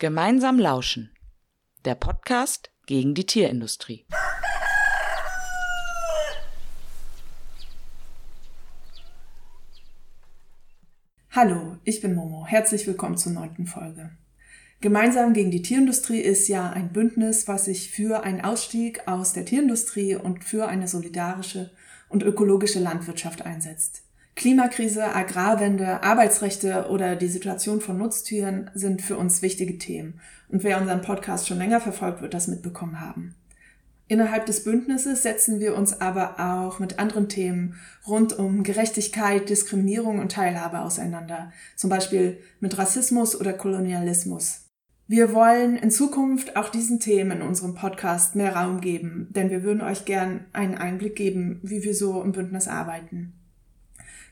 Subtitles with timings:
[0.00, 1.10] Gemeinsam lauschen.
[1.84, 4.06] Der Podcast gegen die Tierindustrie.
[11.32, 12.46] Hallo, ich bin Momo.
[12.46, 14.16] Herzlich willkommen zur neunten Folge.
[14.80, 19.46] Gemeinsam gegen die Tierindustrie ist ja ein Bündnis, was sich für einen Ausstieg aus der
[19.46, 21.72] Tierindustrie und für eine solidarische
[22.08, 24.04] und ökologische Landwirtschaft einsetzt.
[24.38, 30.20] Klimakrise, Agrarwende, Arbeitsrechte oder die Situation von Nutztieren sind für uns wichtige Themen.
[30.48, 33.34] Und wer unseren Podcast schon länger verfolgt, wird das mitbekommen haben.
[34.06, 37.74] Innerhalb des Bündnisses setzen wir uns aber auch mit anderen Themen
[38.06, 44.66] rund um Gerechtigkeit, Diskriminierung und Teilhabe auseinander, zum Beispiel mit Rassismus oder Kolonialismus.
[45.08, 49.64] Wir wollen in Zukunft auch diesen Themen in unserem Podcast mehr Raum geben, denn wir
[49.64, 53.37] würden euch gern einen Einblick geben, wie wir so im Bündnis arbeiten.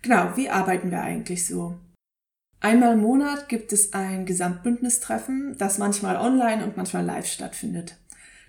[0.06, 1.74] Genau, wie arbeiten wir eigentlich so?
[2.60, 7.96] Einmal im Monat gibt es ein Gesamtbündnistreffen, das manchmal online und manchmal live stattfindet.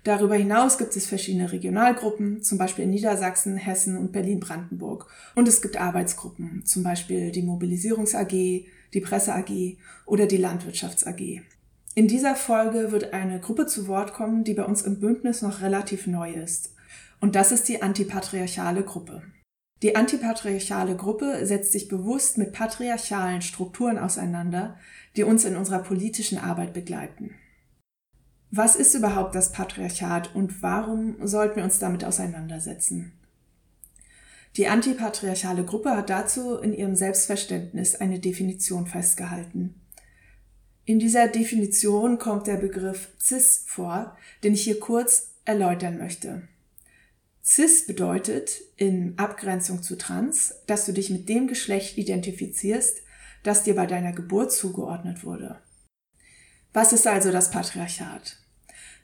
[0.04, 5.10] Darüber hinaus gibt es verschiedene Regionalgruppen, zum Beispiel in Niedersachsen, Hessen und Berlin-Brandenburg.
[5.34, 11.08] Und es gibt Arbeitsgruppen, zum Beispiel die Mobilisierungs AG, die Presse AG oder die Landwirtschafts
[11.08, 11.42] AG.
[11.96, 15.60] In dieser Folge wird eine Gruppe zu Wort kommen, die bei uns im Bündnis noch
[15.60, 16.72] relativ neu ist.
[17.20, 19.24] Und das ist die antipatriarchale Gruppe.
[19.82, 24.76] Die antipatriarchale Gruppe setzt sich bewusst mit patriarchalen Strukturen auseinander,
[25.16, 27.34] die uns in unserer politischen Arbeit begleiten.
[28.50, 33.12] Was ist überhaupt das Patriarchat und warum sollten wir uns damit auseinandersetzen?
[34.56, 39.74] Die antipatriarchale Gruppe hat dazu in ihrem Selbstverständnis eine Definition festgehalten.
[40.84, 46.48] In dieser Definition kommt der Begriff cis vor, den ich hier kurz erläutern möchte.
[47.50, 52.98] Cis bedeutet in Abgrenzung zu trans, dass du dich mit dem Geschlecht identifizierst,
[53.42, 55.58] das dir bei deiner Geburt zugeordnet wurde.
[56.74, 58.36] Was ist also das Patriarchat?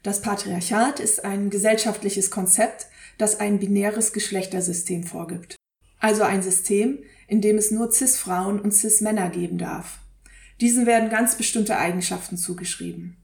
[0.02, 2.86] Das Patriarchat ist ein gesellschaftliches Konzept,
[3.16, 5.56] das ein binäres Geschlechtersystem vorgibt.
[5.98, 10.00] Also ein System, in dem es nur Cis-Frauen und Cis-Männer geben darf.
[10.60, 13.16] Diesen werden ganz bestimmte Eigenschaften zugeschrieben.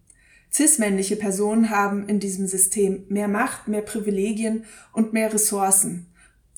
[0.52, 6.06] Cis-männliche Personen haben in diesem System mehr Macht, mehr Privilegien und mehr Ressourcen.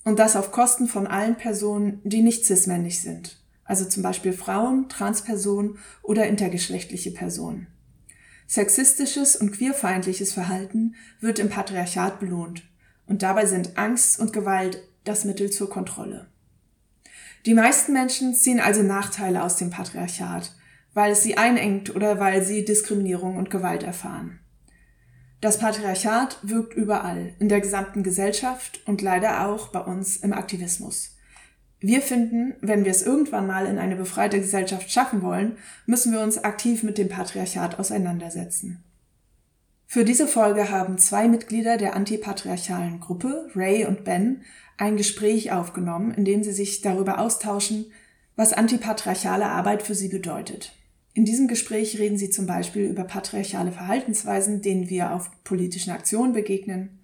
[0.04, 3.38] Und das auf Kosten von allen Personen, die nicht cis-männlich sind.
[3.64, 7.68] Also zum Beispiel Frauen, Transpersonen oder intergeschlechtliche Personen.
[8.48, 12.64] Sexistisches und queerfeindliches Verhalten wird im Patriarchat belohnt.
[13.06, 16.26] Und dabei sind Angst und Gewalt das Mittel zur Kontrolle.
[17.46, 20.52] Die meisten Menschen ziehen also Nachteile aus dem Patriarchat
[20.94, 24.40] weil es sie einengt oder weil sie Diskriminierung und Gewalt erfahren.
[25.40, 31.16] Das Patriarchat wirkt überall, in der gesamten Gesellschaft und leider auch bei uns im Aktivismus.
[31.80, 36.20] Wir finden, wenn wir es irgendwann mal in eine befreite Gesellschaft schaffen wollen, müssen wir
[36.20, 38.84] uns aktiv mit dem Patriarchat auseinandersetzen.
[39.88, 44.42] Für diese Folge haben zwei Mitglieder der antipatriarchalen Gruppe, Ray und Ben,
[44.78, 47.86] ein Gespräch aufgenommen, in dem sie sich darüber austauschen,
[48.36, 50.72] was antipatriarchale Arbeit für sie bedeutet.
[51.14, 56.32] In diesem Gespräch reden sie zum Beispiel über patriarchale Verhaltensweisen, denen wir auf politischen Aktionen
[56.32, 57.00] begegnen,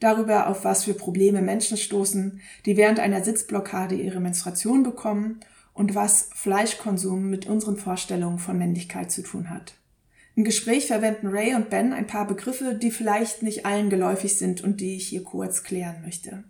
[0.00, 5.40] darüber, auf was für Probleme Menschen stoßen, die während einer Sitzblockade ihre Menstruation bekommen
[5.74, 9.74] und was Fleischkonsum mit unseren Vorstellungen von Männlichkeit zu tun hat.
[10.34, 14.64] Im Gespräch verwenden Ray und Ben ein paar Begriffe, die vielleicht nicht allen geläufig sind
[14.64, 16.44] und die ich hier kurz klären möchte.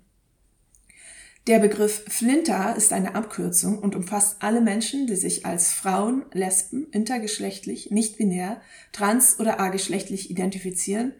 [1.48, 6.86] Der Begriff Flinter ist eine Abkürzung und umfasst alle Menschen, die sich als Frauen, Lesben,
[6.92, 8.60] intergeschlechtlich, nicht-binär,
[8.92, 11.14] trans- oder ageschlechtlich identifizieren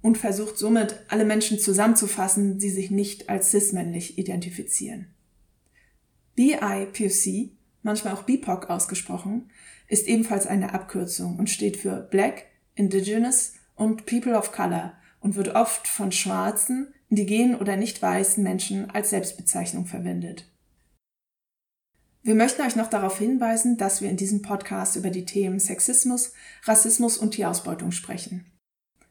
[0.00, 5.06] und versucht somit alle Menschen zusammenzufassen, die sich nicht als cis-männlich identifizieren.
[6.34, 7.50] BIPOC,
[7.82, 9.48] manchmal auch BIPOC ausgesprochen,
[9.86, 15.54] ist ebenfalls eine Abkürzung und steht für Black, Indigenous und People of Color und wird
[15.54, 20.46] oft von Schwarzen, indigenen oder nicht weißen Menschen als Selbstbezeichnung verwendet.
[22.22, 26.32] Wir möchten euch noch darauf hinweisen, dass wir in diesem Podcast über die Themen Sexismus,
[26.62, 28.46] Rassismus und Tierausbeutung sprechen.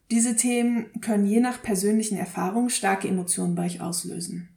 [0.09, 4.49] Diese Themen können je nach persönlichen Erfahrungen starke Emotionen bei euch auslösen.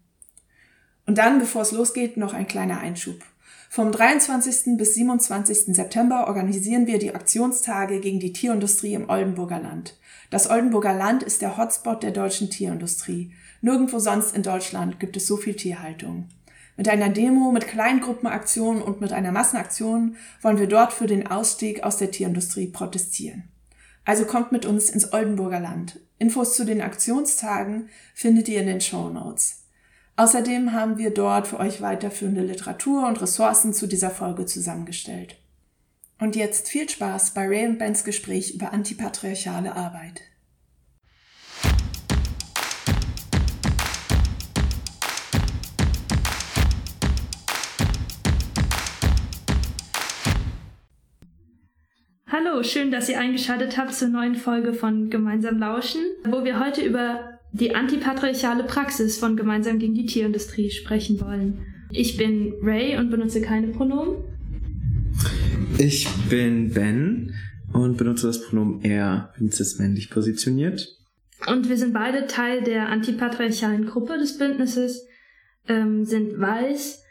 [1.04, 3.22] Und dann, bevor es losgeht, noch ein kleiner Einschub.
[3.68, 4.78] Vom 23.
[4.78, 5.74] bis 27.
[5.76, 9.98] September organisieren wir die Aktionstage gegen die Tierindustrie im Oldenburger Land.
[10.30, 13.32] Das Oldenburger Land ist der Hotspot der deutschen Tierindustrie.
[13.60, 16.28] Nirgendwo sonst in Deutschland gibt es so viel Tierhaltung.
[16.76, 21.84] Mit einer Demo, mit Kleingruppenaktionen und mit einer Massenaktion wollen wir dort für den Ausstieg
[21.84, 23.44] aus der Tierindustrie protestieren.
[24.04, 26.00] Also kommt mit uns ins Oldenburger Land.
[26.18, 29.62] Infos zu den Aktionstagen findet ihr in den Show Notes.
[30.16, 35.36] Außerdem haben wir dort für euch weiterführende Literatur und Ressourcen zu dieser Folge zusammengestellt.
[36.20, 40.22] Und jetzt viel Spaß bei Ray und Bens Gespräch über antipatriarchale Arbeit.
[52.28, 56.82] Hallo, schön, dass ihr eingeschaltet habt zur neuen Folge von Gemeinsam Lauschen, wo wir heute
[56.82, 61.64] über die antipatriarchale Praxis von Gemeinsam gegen die Tierindustrie sprechen wollen.
[61.90, 64.33] Ich bin Ray und benutze keine Pronomen.
[65.78, 67.34] Ich bin Ben
[67.72, 70.86] und benutze das Pronomen er, bin cis-männlich positioniert.
[71.46, 75.04] Und wir sind beide Teil der antipatriarchalen Gruppe des Bündnisses,
[75.68, 77.02] ähm, sind weiß,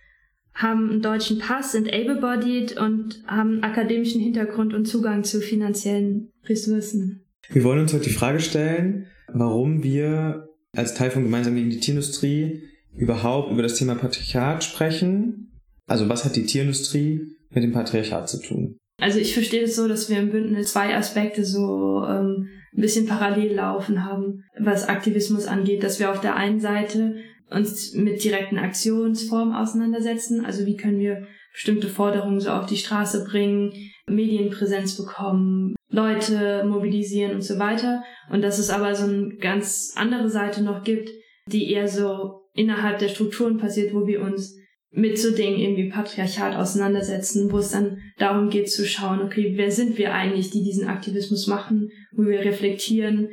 [0.54, 6.32] haben einen deutschen Pass, sind able-bodied und haben einen akademischen Hintergrund und Zugang zu finanziellen
[6.46, 7.26] Ressourcen.
[7.50, 11.80] Wir wollen uns heute die Frage stellen, warum wir als Teil von Gemeinsam gegen die
[11.80, 12.64] Tierindustrie
[12.96, 15.52] überhaupt über das Thema Patriarchat sprechen.
[15.86, 18.78] Also was hat die Tierindustrie mit dem Patriarchat zu tun?
[19.00, 23.06] Also ich verstehe es so, dass wir im Bündnis zwei Aspekte so ähm, ein bisschen
[23.06, 27.16] parallel laufen haben, was Aktivismus angeht, dass wir auf der einen Seite
[27.50, 33.26] uns mit direkten Aktionsformen auseinandersetzen, also wie können wir bestimmte Forderungen so auf die Straße
[33.26, 33.74] bringen,
[34.08, 38.04] Medienpräsenz bekommen, Leute mobilisieren und so weiter.
[38.32, 41.12] Und dass es aber so eine ganz andere Seite noch gibt,
[41.48, 44.58] die eher so innerhalb der Strukturen passiert, wo wir uns
[44.94, 49.72] mit so Dingen irgendwie Patriarchat auseinandersetzen, wo es dann darum geht zu schauen, okay, wer
[49.72, 53.30] sind wir eigentlich, die diesen Aktivismus machen, wo wir reflektieren,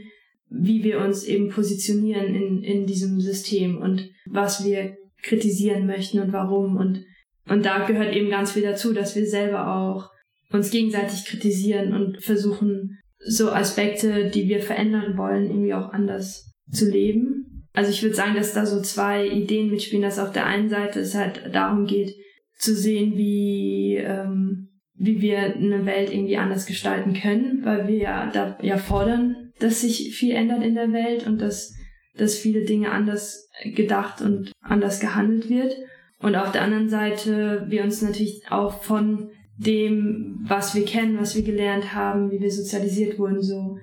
[0.49, 6.33] wie wir uns eben positionieren in, in diesem System und was wir kritisieren möchten und
[6.33, 7.05] warum und
[7.49, 10.11] und da gehört eben ganz viel dazu, dass wir selber auch
[10.53, 16.89] uns gegenseitig kritisieren und versuchen, so Aspekte, die wir verändern wollen, irgendwie auch anders zu
[16.89, 17.50] leben.
[17.73, 21.01] Also ich würde sagen, dass da so zwei Ideen mitspielen, dass auf der einen Seite
[21.01, 22.15] es halt darum geht,
[22.59, 28.31] zu sehen, wie, ähm, wie wir eine Welt irgendwie anders gestalten können, weil wir ja
[28.31, 31.75] da ja fordern, dass sich viel ändert in der Welt und dass,
[32.17, 35.75] dass viele Dinge anders gedacht und anders gehandelt wird.
[36.19, 41.35] Und auf der anderen Seite wir uns natürlich auch von dem, was wir kennen, was
[41.35, 43.79] wir gelernt haben, wie wir sozialisiert wurden, so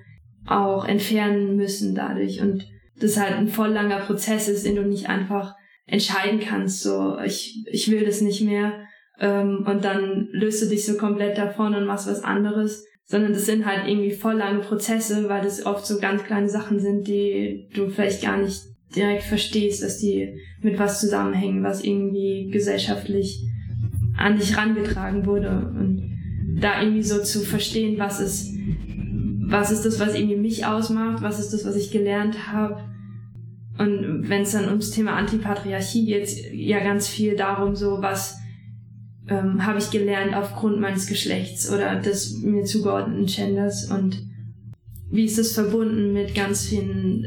[0.46, 2.40] auch entfernen müssen dadurch.
[2.40, 2.66] Und
[3.00, 5.54] das halt ein voll langer Prozess ist, den du nicht einfach
[5.86, 8.72] entscheiden kannst, so ich, ich will das nicht mehr.
[9.20, 13.46] Ähm, und dann löst du dich so komplett davon und machst was anderes, sondern das
[13.46, 17.68] sind halt irgendwie voll lange Prozesse, weil das oft so ganz kleine Sachen sind, die
[17.74, 18.60] du vielleicht gar nicht
[18.94, 23.42] direkt verstehst, dass die mit was zusammenhängen, was irgendwie gesellschaftlich
[24.16, 25.48] an dich rangetragen wurde.
[25.48, 28.52] Und da irgendwie so zu verstehen, was ist,
[29.48, 32.84] was ist das, was irgendwie mich ausmacht, was ist das, was ich gelernt habe.
[33.78, 38.36] Und wenn es dann ums Thema Antipatriarchie geht, ja ganz viel darum, so was
[39.28, 44.22] ähm, habe ich gelernt aufgrund meines Geschlechts oder des mir zugeordneten Genders und
[45.10, 47.26] wie ist das verbunden mit ganz vielen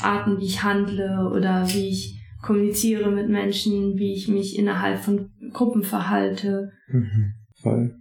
[0.00, 5.30] Arten, wie ich handle oder wie ich kommuniziere mit Menschen, wie ich mich innerhalb von
[5.52, 6.72] Gruppen verhalte.
[6.88, 7.32] Mhm,
[7.62, 7.94] voll.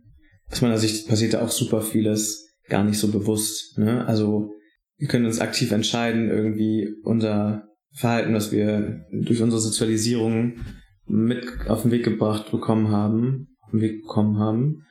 [0.51, 3.77] Aus meiner Sicht passiert da auch super vieles gar nicht so bewusst.
[3.77, 4.03] Ne?
[4.07, 4.49] Also
[4.97, 10.53] wir können uns aktiv entscheiden, irgendwie unser Verhalten, was wir durch unsere Sozialisierung
[11.05, 14.87] mit auf den Weg gebracht bekommen haben, auf den Weg bekommen haben,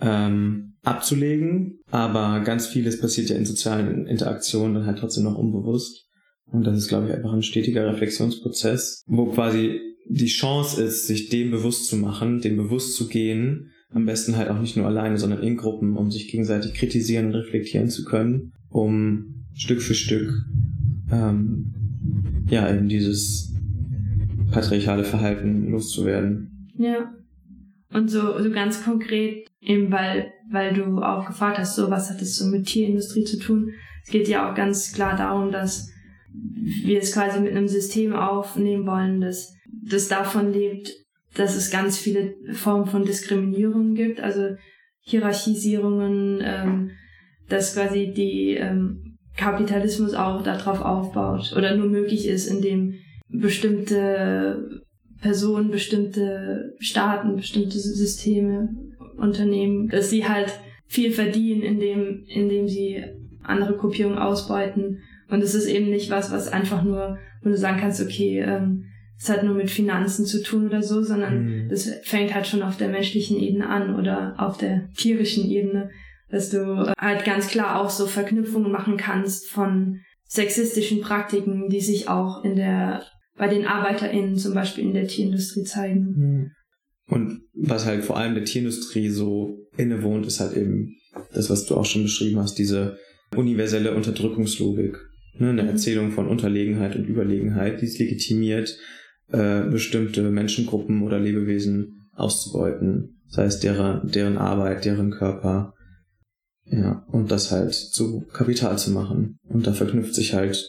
[0.00, 1.80] ähm, abzulegen.
[1.90, 6.06] Aber ganz vieles passiert ja in sozialen Interaktionen dann halt trotzdem noch unbewusst.
[6.46, 11.30] Und das ist, glaube ich, einfach ein stetiger Reflexionsprozess, wo quasi die Chance ist, sich
[11.30, 15.18] dem bewusst zu machen, dem bewusst zu gehen, am besten halt auch nicht nur alleine,
[15.18, 20.32] sondern in Gruppen, um sich gegenseitig kritisieren und reflektieren zu können, um Stück für Stück
[21.12, 21.72] ähm,
[22.48, 23.54] ja eben dieses
[24.50, 26.68] patriarchale Verhalten loszuwerden.
[26.76, 27.12] Ja.
[27.92, 32.20] Und so, so ganz konkret, eben weil, weil du auch gefragt hast, so was hat
[32.20, 33.70] es so mit Tierindustrie zu tun?
[34.02, 35.88] Es geht ja auch ganz klar darum, dass
[36.32, 41.03] wir es quasi mit einem System aufnehmen wollen, das, das davon lebt,
[41.34, 44.56] dass es ganz viele Formen von Diskriminierung gibt, also
[45.00, 46.90] Hierarchisierungen, ähm,
[47.48, 52.94] dass quasi die ähm, Kapitalismus auch darauf aufbaut oder nur möglich ist, indem
[53.28, 54.82] bestimmte
[55.20, 58.68] Personen, bestimmte Staaten, bestimmte Systeme,
[59.16, 60.52] Unternehmen, dass sie halt
[60.86, 63.02] viel verdienen, indem, indem sie
[63.42, 65.00] andere Gruppierungen ausbeuten.
[65.28, 68.84] Und es ist eben nicht was, was einfach nur, wo du sagen kannst, okay, ähm,
[69.18, 71.68] es hat nur mit Finanzen zu tun oder so, sondern mhm.
[71.68, 75.90] das fängt halt schon auf der menschlichen Ebene an oder auf der tierischen Ebene,
[76.30, 82.08] dass du halt ganz klar auch so Verknüpfungen machen kannst von sexistischen Praktiken, die sich
[82.08, 83.04] auch in der
[83.36, 86.14] bei den ArbeiterInnen zum Beispiel in der Tierindustrie zeigen.
[86.16, 86.50] Mhm.
[87.06, 90.96] Und was halt vor allem der Tierindustrie so innewohnt, ist halt eben
[91.32, 92.96] das, was du auch schon beschrieben hast, diese
[93.36, 94.96] universelle Unterdrückungslogik.
[95.38, 95.50] Ne?
[95.50, 95.68] Eine mhm.
[95.70, 98.78] Erzählung von Unterlegenheit und Überlegenheit, die es legitimiert,
[99.34, 103.20] äh, bestimmte Menschengruppen oder Lebewesen auszubeuten.
[103.28, 105.74] Sei es deren, deren Arbeit, deren Körper.
[106.66, 109.36] Ja, und das halt zu Kapital zu machen.
[109.48, 110.66] Und da verknüpft sich halt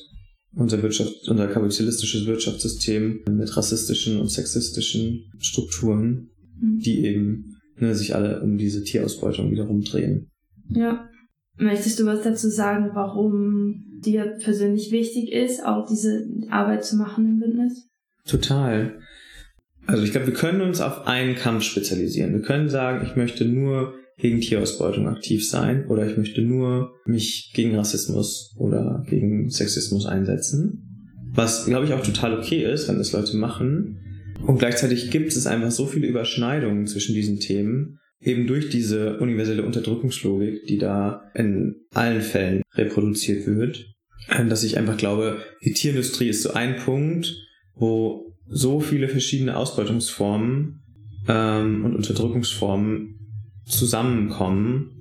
[0.55, 6.29] unser Wirtschaft, unser kapitalistisches Wirtschaftssystem mit rassistischen und sexistischen Strukturen,
[6.59, 6.79] mhm.
[6.79, 10.31] die eben ne, sich alle um diese Tierausbeutung wiederum drehen.
[10.69, 11.09] Ja.
[11.57, 17.25] Möchtest du was dazu sagen, warum dir persönlich wichtig ist, auch diese Arbeit zu machen
[17.29, 17.87] im Bündnis?
[18.25, 18.99] Total.
[19.87, 22.33] Also ich glaube, wir können uns auf einen Kampf spezialisieren.
[22.33, 27.51] Wir können sagen, ich möchte nur gegen Tierausbeutung aktiv sein oder ich möchte nur mich
[27.53, 31.11] gegen Rassismus oder gegen Sexismus einsetzen.
[31.33, 33.99] Was, glaube ich, auch total okay ist, wenn das Leute machen.
[34.47, 39.63] Und gleichzeitig gibt es einfach so viele Überschneidungen zwischen diesen Themen, eben durch diese universelle
[39.63, 43.85] Unterdrückungslogik, die da in allen Fällen reproduziert wird,
[44.49, 47.35] dass ich einfach glaube, die Tierindustrie ist so ein Punkt,
[47.75, 50.81] wo so viele verschiedene Ausbeutungsformen
[51.27, 53.19] ähm, und Unterdrückungsformen
[53.65, 54.91] zusammenkommen,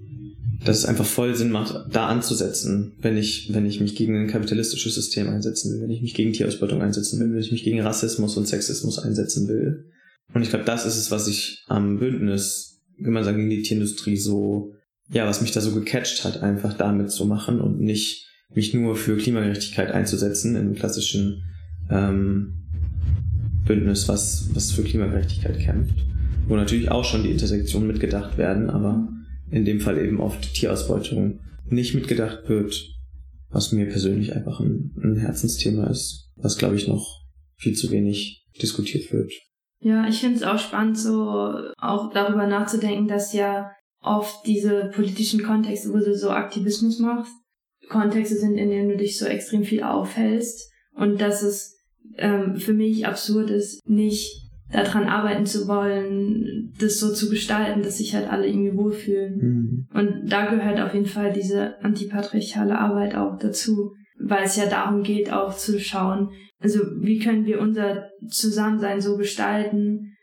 [0.65, 4.29] dass es einfach voll Sinn macht, da anzusetzen, wenn ich, wenn ich mich gegen ein
[4.29, 7.81] kapitalistisches System einsetzen will, wenn ich mich gegen Tierausbeutung einsetzen will, wenn ich mich gegen
[7.81, 9.91] Rassismus und Sexismus einsetzen will.
[10.33, 14.73] Und ich glaube, das ist es, was ich am Bündnis gemeinsam gegen die Tierindustrie so,
[15.11, 18.97] ja, was mich da so gecatcht hat, einfach damit zu machen und nicht mich nur
[18.97, 21.43] für Klimagerechtigkeit einzusetzen in einem klassischen
[21.91, 22.64] ähm,
[23.65, 26.05] Bündnis, was, was für Klimagerechtigkeit kämpft.
[26.47, 29.09] Wo natürlich auch schon die Intersektionen mitgedacht werden, aber
[29.51, 32.75] in dem Fall eben oft Tierausbeutung nicht mitgedacht wird,
[33.49, 37.23] was mir persönlich einfach ein, ein Herzensthema ist, was glaube ich noch
[37.57, 39.33] viel zu wenig diskutiert wird.
[39.81, 45.43] Ja, ich finde es auch spannend, so auch darüber nachzudenken, dass ja oft diese politischen
[45.43, 47.33] Kontexte, wo du so Aktivismus machst,
[47.89, 51.74] Kontexte sind, in denen du dich so extrem viel aufhältst und dass es
[52.17, 57.99] ähm, für mich absurd ist, nicht daran arbeiten zu wollen, das so zu gestalten, dass
[57.99, 59.37] sich halt alle irgendwie wohlfühlen.
[59.37, 59.87] Mhm.
[59.93, 65.03] Und da gehört auf jeden Fall diese antipatriarchale Arbeit auch dazu, weil es ja darum
[65.03, 66.31] geht, auch zu schauen,
[66.61, 70.17] also wie können wir unser Zusammensein so gestalten,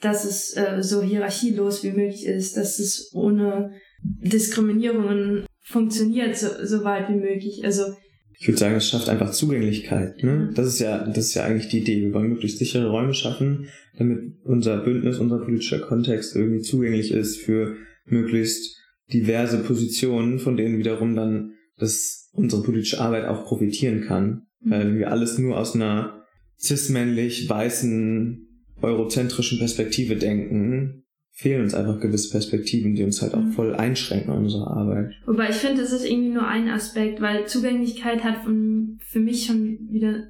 [0.00, 6.84] dass es äh, so hierarchielos wie möglich ist, dass es ohne Diskriminierungen funktioniert, so, so
[6.84, 7.64] weit wie möglich.
[7.64, 7.94] Also
[8.38, 10.22] ich würde sagen, es schafft einfach Zugänglichkeit.
[10.22, 10.50] Ne?
[10.54, 12.02] Das ist ja, das ist ja eigentlich die Idee.
[12.02, 17.38] Wir wollen möglichst sichere Räume schaffen, damit unser Bündnis, unser politischer Kontext irgendwie zugänglich ist
[17.38, 18.76] für möglichst
[19.12, 24.42] diverse Positionen, von denen wiederum dann das unsere politische Arbeit auch profitieren kann.
[24.60, 24.70] Mhm.
[24.70, 26.24] Weil wir alles nur aus einer
[26.58, 28.46] cis-männlich weißen
[28.82, 31.05] eurozentrischen Perspektive denken,
[31.36, 33.52] fehlen uns einfach gewisse Perspektiven, die uns halt auch mhm.
[33.52, 35.12] voll einschränken an unserer Arbeit.
[35.26, 39.44] Wobei ich finde, das ist irgendwie nur ein Aspekt, weil Zugänglichkeit hat von, für mich
[39.44, 40.24] schon wieder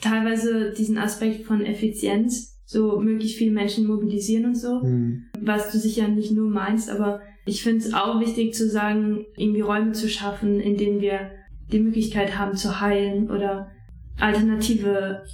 [0.00, 5.24] teilweise diesen Aspekt von Effizienz, so möglichst viele Menschen mobilisieren und so, mhm.
[5.40, 9.62] was du sicher nicht nur meinst, aber ich finde es auch wichtig zu sagen, irgendwie
[9.62, 11.32] Räume zu schaffen, in denen wir
[11.72, 13.72] die Möglichkeit haben zu heilen oder
[14.20, 15.24] alternative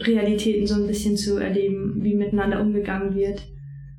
[0.00, 3.46] Realitäten so ein bisschen zu erleben, wie miteinander umgegangen wird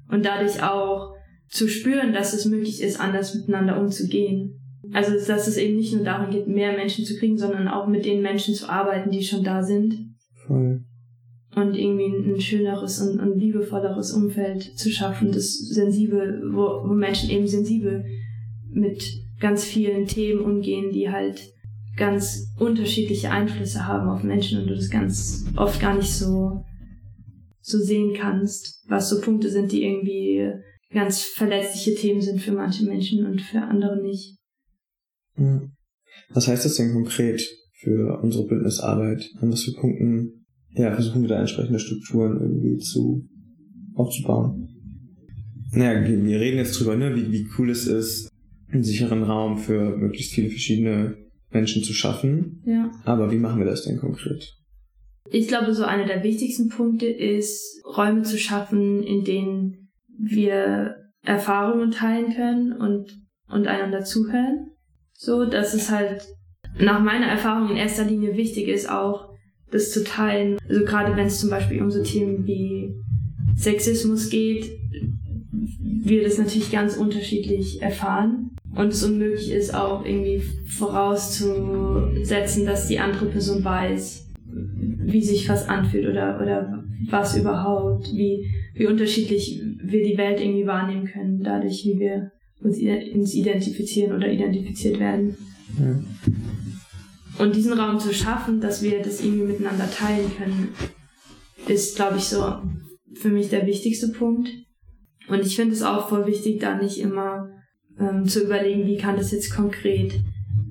[0.09, 1.13] und dadurch auch
[1.49, 4.53] zu spüren, dass es möglich ist, anders miteinander umzugehen.
[4.93, 8.05] Also, dass es eben nicht nur darum geht, mehr Menschen zu kriegen, sondern auch mit
[8.05, 9.93] den Menschen zu arbeiten, die schon da sind.
[10.45, 10.83] Voll.
[11.55, 17.29] Und irgendwie ein schöneres und, und liebevolleres Umfeld zu schaffen, das sensibel, wo, wo Menschen
[17.29, 18.05] eben sensibel
[18.71, 19.03] mit
[19.39, 21.41] ganz vielen Themen umgehen, die halt
[21.97, 26.63] ganz unterschiedliche Einflüsse haben auf Menschen und du das ganz oft gar nicht so
[27.67, 30.51] so sehen kannst, was so Punkte sind, die irgendwie
[30.91, 34.37] ganz verletzliche Themen sind für manche Menschen und für andere nicht.
[35.35, 35.73] Hm.
[36.29, 39.29] Was heißt das denn konkret für unsere Bündnisarbeit?
[39.41, 40.45] An was für Punkten,
[40.75, 43.27] ja, versuchen wir da entsprechende Strukturen irgendwie zu
[43.95, 44.69] aufzubauen?
[45.71, 48.29] Naja, wir reden jetzt drüber, ne, wie, wie cool es ist,
[48.71, 51.17] einen sicheren Raum für möglichst viele verschiedene
[51.51, 52.63] Menschen zu schaffen.
[52.65, 52.91] Ja.
[53.03, 54.56] Aber wie machen wir das denn konkret?
[55.31, 61.91] Ich glaube, so einer der wichtigsten Punkte ist, Räume zu schaffen, in denen wir Erfahrungen
[61.91, 63.19] teilen können und,
[63.49, 64.71] und einander zuhören.
[65.13, 66.25] So, dass es halt
[66.79, 69.29] nach meiner Erfahrung in erster Linie wichtig ist, auch
[69.71, 70.57] das zu teilen.
[70.69, 72.93] Also gerade wenn es zum Beispiel um so Themen wie
[73.55, 74.77] Sexismus geht,
[76.07, 82.99] wir das natürlich ganz unterschiedlich erfahren und es unmöglich ist auch irgendwie vorauszusetzen, dass die
[82.99, 84.26] andere Person weiß,
[85.07, 90.67] wie sich was anfühlt oder, oder was überhaupt, wie, wie unterschiedlich wir die Welt irgendwie
[90.67, 92.77] wahrnehmen können, dadurch, wie wir uns,
[93.13, 95.37] uns identifizieren oder identifiziert werden.
[95.79, 95.95] Ja.
[97.39, 100.69] Und diesen Raum zu schaffen, dass wir das irgendwie miteinander teilen können,
[101.67, 102.57] ist, glaube ich, so
[103.13, 104.49] für mich der wichtigste Punkt.
[105.29, 107.49] Und ich finde es auch voll wichtig, da nicht immer
[107.97, 110.19] ähm, zu überlegen, wie kann das jetzt konkret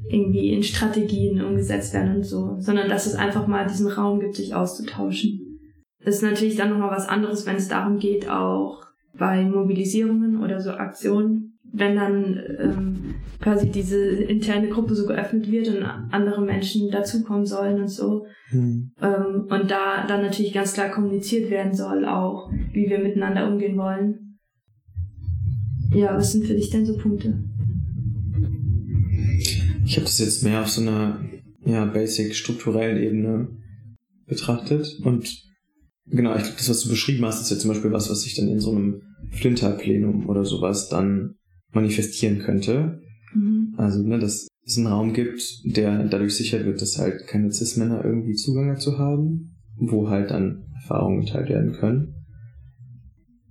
[0.08, 4.36] irgendwie in Strategien umgesetzt werden und so, sondern dass es einfach mal diesen Raum gibt,
[4.36, 5.58] sich auszutauschen.
[6.04, 8.84] Das ist natürlich dann nochmal was anderes, wenn es darum geht, auch
[9.18, 15.68] bei Mobilisierungen oder so Aktionen, wenn dann ähm, quasi diese interne Gruppe so geöffnet wird
[15.68, 18.26] und andere Menschen dazukommen sollen und so.
[18.52, 18.92] Mhm.
[19.00, 23.76] Ähm, und da dann natürlich ganz klar kommuniziert werden soll, auch wie wir miteinander umgehen
[23.76, 24.38] wollen.
[25.92, 27.38] Ja, was sind für dich denn so Punkte?
[29.86, 31.20] Ich habe das jetzt mehr auf so einer
[31.64, 33.48] ja, basic strukturellen Ebene
[34.26, 35.42] betrachtet und
[36.06, 38.34] genau, ich glaube, das, was du beschrieben hast, ist ja zum Beispiel was, was sich
[38.34, 41.36] dann in so einem Flinter-Plenum oder sowas dann
[41.72, 43.00] manifestieren könnte.
[43.32, 43.74] Mhm.
[43.76, 48.04] Also, ne, dass es einen Raum gibt, der dadurch sicher wird, dass halt keine Cis-Männer
[48.04, 52.26] irgendwie Zugang dazu haben, wo halt dann Erfahrungen geteilt werden können.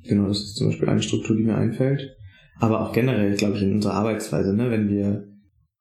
[0.03, 2.17] Genau, das ist zum Beispiel eine Struktur, die mir einfällt.
[2.59, 5.34] Aber auch generell, glaube ich, in unserer Arbeitsweise, ne, wenn wir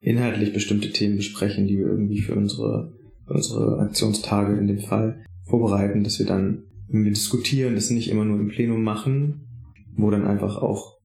[0.04, 2.92] inhaltlich bestimmte Themen besprechen, die wir irgendwie für unsere,
[3.26, 8.24] unsere Aktionstage in dem Fall vorbereiten, dass wir dann, wenn wir diskutieren, das nicht immer
[8.24, 9.46] nur im Plenum machen,
[9.96, 10.98] wo dann einfach auch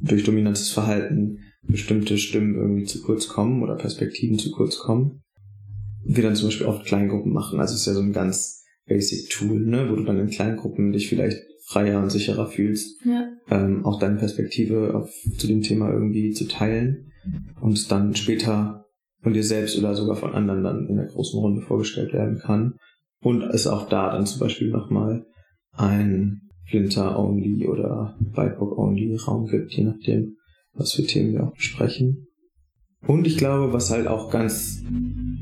[0.00, 5.22] durch dominantes Verhalten bestimmte Stimmen irgendwie zu kurz kommen oder Perspektiven zu kurz kommen.
[6.04, 7.58] Wir dann zum Beispiel oft Kleingruppen machen.
[7.58, 10.92] Also es ist ja so ein ganz basic Tool, ne, wo du dann in Kleingruppen
[10.92, 13.26] dich vielleicht freier und sicherer fühlst, ja.
[13.50, 17.10] ähm, auch deine Perspektive auf, zu dem Thema irgendwie zu teilen
[17.60, 18.84] und dann später
[19.22, 22.74] von dir selbst oder sogar von anderen dann in der großen Runde vorgestellt werden kann.
[23.20, 25.26] Und es auch da dann zum Beispiel nochmal
[25.72, 30.36] ein Flinter-only oder Whitebook-only Raum gibt, je nachdem,
[30.74, 32.26] was für Themen wir auch besprechen.
[33.06, 34.82] Und ich glaube, was halt auch ganz,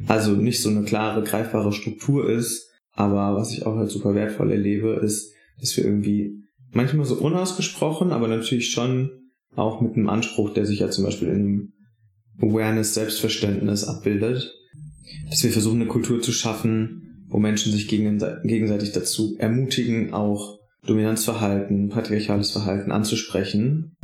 [0.06, 4.50] also nicht so eine klare, greifbare Struktur ist, aber was ich auch halt super wertvoll
[4.50, 9.10] erlebe, ist, dass wir irgendwie manchmal so unausgesprochen, aber natürlich schon
[9.54, 11.72] auch mit einem Anspruch, der sich ja zum Beispiel in
[12.40, 14.52] Awareness, Selbstverständnis abbildet,
[15.28, 21.90] dass wir versuchen, eine Kultur zu schaffen, wo Menschen sich gegenseitig dazu ermutigen, auch Dominanzverhalten,
[21.90, 23.96] patriarchales Verhalten anzusprechen,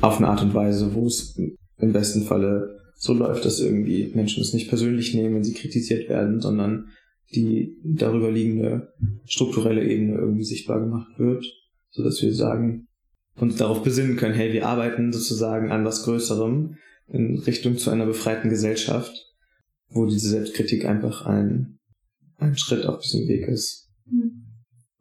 [0.00, 1.38] auf eine Art und Weise, wo es
[1.78, 6.08] im besten Falle so läuft, dass irgendwie Menschen es nicht persönlich nehmen, wenn sie kritisiert
[6.08, 6.88] werden, sondern
[7.34, 8.92] die darüber liegende
[9.26, 11.44] strukturelle Ebene irgendwie sichtbar gemacht wird,
[11.90, 12.86] so dass wir sagen,
[13.36, 16.76] uns darauf besinnen können, hey, wir arbeiten sozusagen an was Größerem
[17.08, 19.12] in Richtung zu einer befreiten Gesellschaft,
[19.88, 21.78] wo diese Selbstkritik einfach ein,
[22.38, 23.88] ein Schritt auf diesem Weg ist.
[24.06, 24.42] Mhm.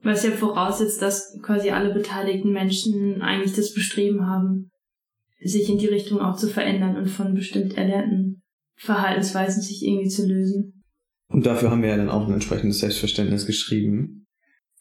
[0.03, 4.69] Was ja voraussetzt, dass quasi alle beteiligten Menschen eigentlich das Bestreben haben,
[5.41, 8.43] sich in die Richtung auch zu verändern und von bestimmt erlernten
[8.75, 10.83] Verhaltensweisen sich irgendwie zu lösen.
[11.27, 14.24] Und dafür haben wir ja dann auch ein entsprechendes Selbstverständnis geschrieben.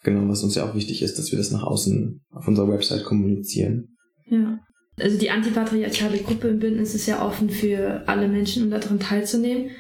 [0.04, 3.04] Genau, was uns ja auch wichtig ist, dass wir das nach außen auf unserer Website
[3.04, 3.96] kommunizieren.
[4.26, 4.60] Ja.
[5.00, 9.70] Also die antipatriarchale Gruppe im Bündnis ist ja offen für alle Menschen, um daran teilzunehmen.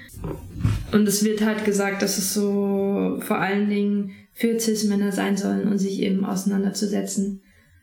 [0.92, 5.68] Und es wird halt gesagt, dass es so vor allen Dingen für Cis-Männer sein sollen
[5.68, 7.42] und sich eben auseinanderzusetzen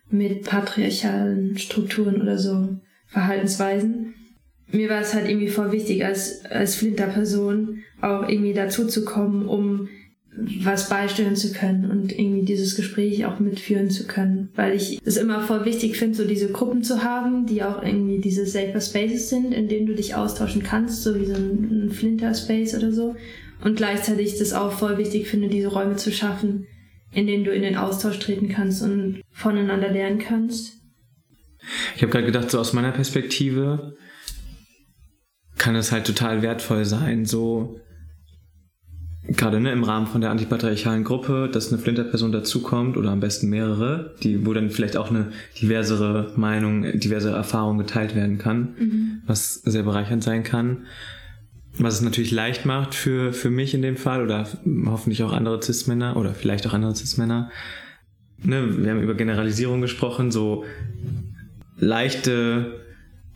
[0.09, 4.13] mit patriarchalen Strukturen oder so Verhaltensweisen.
[4.71, 9.45] Mir war es halt irgendwie voll wichtig, als, als Flinter-Person auch irgendwie dazu zu kommen,
[9.45, 9.87] um
[10.33, 15.17] was beisteuern zu können und irgendwie dieses Gespräch auch mitführen zu können, weil ich es
[15.17, 19.29] immer voll wichtig finde, so diese Gruppen zu haben, die auch irgendwie diese safer Spaces
[19.29, 23.15] sind, in denen du dich austauschen kannst, so wie so ein Flinter Space oder so
[23.63, 26.67] und gleichzeitig das auch voll wichtig finde, diese Räume zu schaffen,
[27.11, 30.77] in denen du in den Austausch treten kannst und voneinander lernen kannst.
[31.95, 33.95] Ich habe gerade gedacht, so aus meiner Perspektive
[35.57, 37.79] kann es halt total wertvoll sein, so
[39.37, 43.49] gerade ne, im Rahmen von der antipatriarchalen Gruppe, dass eine Flinterperson dazukommt oder am besten
[43.49, 49.21] mehrere, die, wo dann vielleicht auch eine diversere Meinung, diverse Erfahrung geteilt werden kann, mhm.
[49.25, 50.85] was sehr bereichernd sein kann.
[51.77, 54.45] Was es natürlich leicht macht für, für mich in dem Fall oder
[54.87, 57.49] hoffentlich auch andere Cis-Männer oder vielleicht auch andere Cis-Männer.
[58.43, 60.65] Ne, wir haben über Generalisierung gesprochen, so
[61.77, 62.80] leichte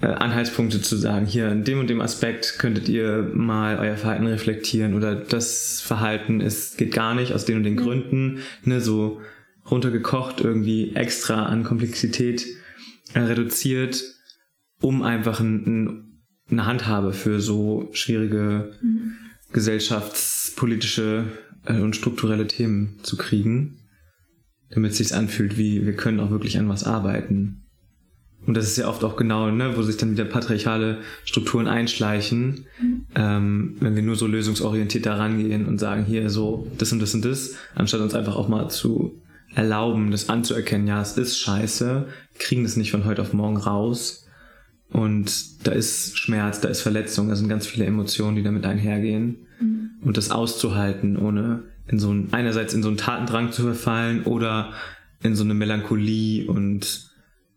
[0.01, 4.93] Anhaltspunkte zu sagen, hier in dem und dem Aspekt könntet ihr mal euer Verhalten reflektieren
[4.93, 9.21] oder das Verhalten ist, geht gar nicht aus den und den Gründen, ne, so
[9.69, 12.45] runtergekocht irgendwie extra an Komplexität
[13.13, 14.03] äh, reduziert,
[14.81, 16.05] um einfach ein, ein
[16.49, 19.13] eine Handhabe für so schwierige mhm.
[19.51, 21.25] gesellschaftspolitische
[21.65, 23.79] äh, und strukturelle Themen zu kriegen.
[24.69, 27.64] damit es sich anfühlt, wie wir können auch wirklich an was arbeiten.
[28.45, 32.65] Und das ist ja oft auch genau, ne, wo sich dann wieder patriarchale Strukturen einschleichen,
[32.79, 33.05] mhm.
[33.15, 37.13] ähm, wenn wir nur so lösungsorientiert da rangehen und sagen, hier so das und das
[37.13, 39.19] und das, anstatt uns einfach auch mal zu
[39.55, 44.27] erlauben, das anzuerkennen, ja, es ist scheiße, kriegen das nicht von heute auf morgen raus.
[44.91, 49.38] Und da ist Schmerz, da ist Verletzung, da sind ganz viele Emotionen, die damit einhergehen.
[49.60, 49.89] Mhm.
[50.03, 54.71] Und das auszuhalten, ohne in so ein, einerseits in so einen Tatendrang zu verfallen oder
[55.23, 57.14] in so eine Melancholie und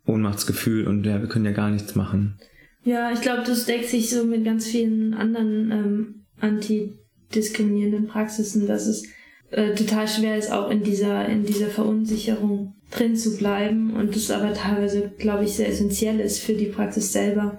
[0.08, 2.38] Ohnmachtsgefühl und ja, wir können ja gar nichts machen.
[2.84, 8.86] Ja, ich glaube, das deckt sich so mit ganz vielen anderen ähm, antidiskriminierenden Praxisen, dass
[8.86, 9.04] es
[9.50, 14.30] äh, total schwer ist, auch in dieser, in dieser Verunsicherung drin zu bleiben und das
[14.30, 17.58] aber teilweise, glaube ich, sehr essentiell ist für die Praxis selber,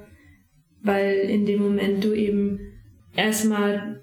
[0.81, 2.59] weil in dem Moment du eben
[3.15, 4.01] erstmal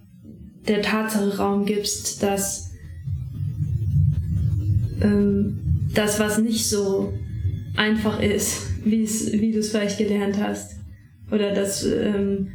[0.68, 2.70] der Tatsache Raum gibst, dass
[5.00, 5.58] ähm,
[5.94, 7.12] das, was nicht so
[7.76, 10.76] einfach ist, wie du es vielleicht gelernt hast,
[11.30, 12.48] oder dass, ähm,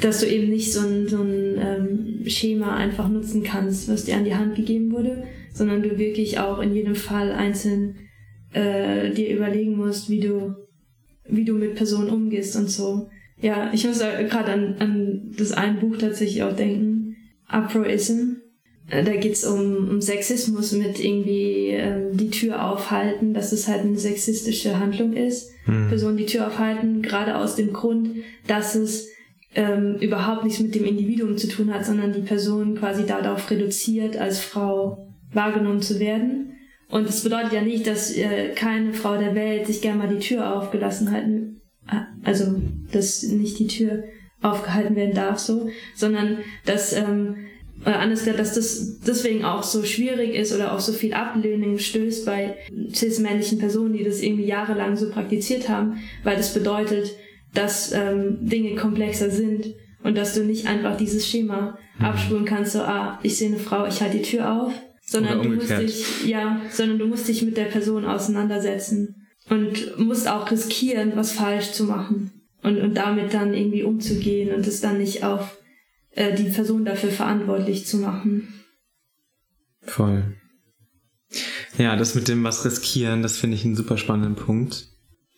[0.00, 4.16] dass du eben nicht so ein, so ein ähm, Schema einfach nutzen kannst, was dir
[4.16, 7.96] an die Hand gegeben wurde, sondern du wirklich auch in jedem Fall einzeln
[8.52, 10.54] äh, dir überlegen musst, wie du,
[11.28, 13.08] wie du mit Personen umgehst und so.
[13.40, 18.39] Ja, ich muss gerade an, an das ein Buch tatsächlich auch denken, Aproism.
[18.90, 23.80] Äh, da geht's um, um Sexismus mit irgendwie ähm, die Tür aufhalten, dass es halt
[23.80, 25.50] eine sexistische Handlung ist.
[25.66, 25.88] Mhm.
[25.88, 28.10] Personen die Tür aufhalten, gerade aus dem Grund,
[28.46, 29.08] dass es
[29.54, 34.16] ähm, überhaupt nichts mit dem Individuum zu tun hat, sondern die Person quasi darauf reduziert,
[34.16, 36.52] als Frau wahrgenommen zu werden.
[36.88, 40.18] Und das bedeutet ja nicht, dass äh, keine Frau der Welt sich gerne mal die
[40.18, 41.60] Tür aufgelassen halten
[42.24, 42.60] also
[42.92, 44.04] dass nicht die Tür
[44.42, 47.36] aufgehalten werden darf, so, sondern dass ähm,
[47.82, 51.78] oder anders gesagt, dass das deswegen auch so schwierig ist oder auch so viel Ablehnung
[51.78, 52.56] stößt bei
[52.94, 57.10] cis-männlichen Personen, die das irgendwie jahrelang so praktiziert haben, weil das bedeutet,
[57.54, 62.04] dass ähm, Dinge komplexer sind und dass du nicht einfach dieses Schema mhm.
[62.04, 64.72] abspulen kannst, so, ah, ich sehe eine Frau, ich halte die Tür auf,
[65.04, 70.28] sondern du musst dich, ja, sondern du musst dich mit der Person auseinandersetzen und musst
[70.28, 72.30] auch riskieren, was falsch zu machen
[72.62, 75.58] und, und damit dann irgendwie umzugehen und es dann nicht auf
[76.12, 78.52] äh, die Person dafür verantwortlich zu machen.
[79.82, 80.36] Voll.
[81.78, 84.88] Ja, das mit dem was riskieren, das finde ich einen super spannenden Punkt,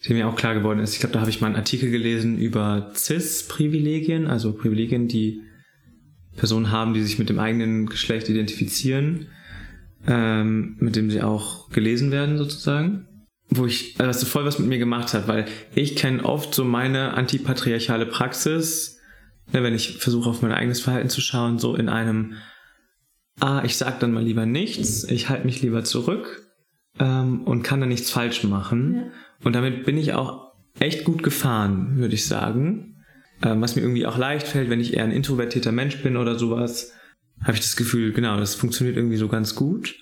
[0.06, 0.94] der mir auch klar geworden ist.
[0.94, 5.42] Ich glaube, da habe ich mal einen Artikel gelesen über CIS-Privilegien, also Privilegien, die
[6.36, 9.28] Personen haben, die sich mit dem eigenen Geschlecht identifizieren,
[10.06, 13.06] ähm, mit dem sie auch gelesen werden sozusagen
[13.56, 16.64] wo ich, also so voll was mit mir gemacht hat, weil ich kenne oft so
[16.64, 18.98] meine antipatriarchale Praxis,
[19.52, 22.34] wenn ich versuche auf mein eigenes Verhalten zu schauen, so in einem,
[23.40, 26.48] ah, ich sag dann mal lieber nichts, ich halte mich lieber zurück
[26.98, 28.94] ähm, und kann dann nichts falsch machen.
[28.94, 29.02] Ja.
[29.44, 33.04] Und damit bin ich auch echt gut gefahren, würde ich sagen.
[33.42, 36.38] Ähm, was mir irgendwie auch leicht fällt, wenn ich eher ein introvertierter Mensch bin oder
[36.38, 36.92] sowas,
[37.42, 39.96] habe ich das Gefühl, genau, das funktioniert irgendwie so ganz gut.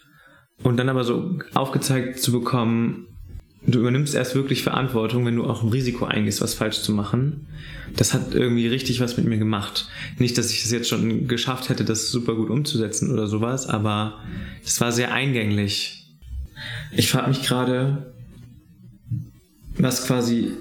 [0.62, 3.09] Und dann aber so aufgezeigt zu bekommen,
[3.66, 7.46] du übernimmst erst wirklich Verantwortung, wenn du auch ein Risiko eingehst, was falsch zu machen.
[7.96, 9.88] Das hat irgendwie richtig was mit mir gemacht.
[10.18, 13.66] Nicht, dass ich es das jetzt schon geschafft hätte, das super gut umzusetzen oder sowas,
[13.66, 14.18] aber
[14.64, 16.06] es war sehr eingänglich.
[16.92, 18.12] Ich frage mich gerade,
[19.76, 20.52] was quasi,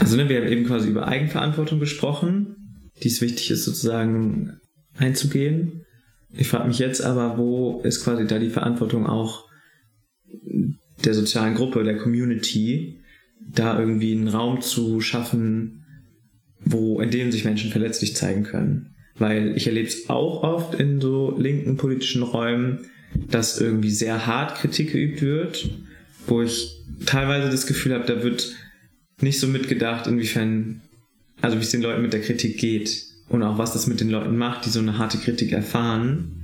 [0.00, 2.56] also ne, wir haben eben quasi über Eigenverantwortung gesprochen,
[3.02, 4.58] die es wichtig ist sozusagen
[4.96, 5.84] einzugehen.
[6.32, 9.48] Ich frage mich jetzt aber, wo ist quasi da die Verantwortung auch
[11.04, 12.98] der sozialen Gruppe, der Community,
[13.40, 15.84] da irgendwie einen Raum zu schaffen,
[16.60, 18.94] wo, in dem sich Menschen verletzlich zeigen können.
[19.16, 22.80] Weil ich erlebe es auch oft in so linken politischen Räumen,
[23.30, 25.70] dass irgendwie sehr hart Kritik geübt wird,
[26.26, 28.54] wo ich teilweise das Gefühl habe, da wird
[29.20, 30.82] nicht so mitgedacht, inwiefern,
[31.40, 34.10] also wie es den Leuten mit der Kritik geht und auch was das mit den
[34.10, 36.38] Leuten macht, die so eine harte Kritik erfahren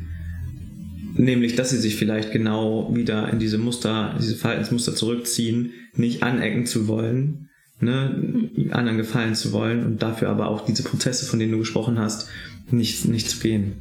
[1.16, 6.66] Nämlich, dass sie sich vielleicht genau wieder in diese Muster, diese Verhaltensmuster zurückziehen, nicht anecken
[6.66, 7.48] zu wollen,
[7.80, 12.00] ne, anderen gefallen zu wollen und dafür aber auch diese Prozesse, von denen du gesprochen
[12.00, 12.28] hast,
[12.70, 13.74] nicht, nicht zu gehen.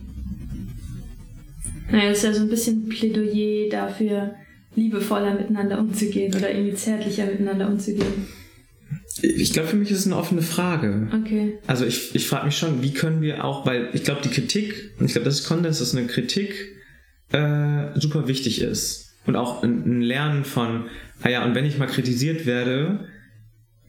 [1.92, 4.36] Naja, das ist ja so ein bisschen Plädoyer dafür,
[4.76, 8.28] liebevoller miteinander umzugehen oder irgendwie zärtlicher miteinander umzugehen.
[9.22, 11.08] Ich glaube, für mich ist es eine offene Frage.
[11.22, 11.54] Okay.
[11.68, 14.92] Also ich, ich frage mich schon, wie können wir auch, weil ich glaube, die Kritik,
[15.00, 16.54] und ich glaube, das ist Konsens, das ist eine Kritik
[17.34, 19.16] äh, super wichtig ist.
[19.26, 20.86] Und auch ein, Lernen von,
[21.22, 23.08] ah ja, und wenn ich mal kritisiert werde,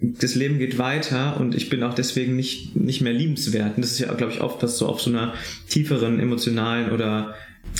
[0.00, 3.76] das Leben geht weiter und ich bin auch deswegen nicht, nicht mehr liebenswert.
[3.76, 5.35] Und das ist ja, glaube ich, oft was so auf so einer
[5.68, 7.35] tieferen emotionalen oder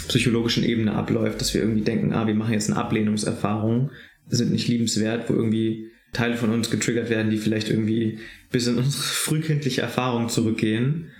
[0.09, 3.91] psychologischen Ebene abläuft, dass wir irgendwie denken, ah, wir machen jetzt eine Ablehnungserfahrung,
[4.29, 8.19] sind nicht liebenswert, wo irgendwie Teile von uns getriggert werden, die vielleicht irgendwie
[8.51, 11.11] bis in unsere frühkindliche Erfahrung zurückgehen.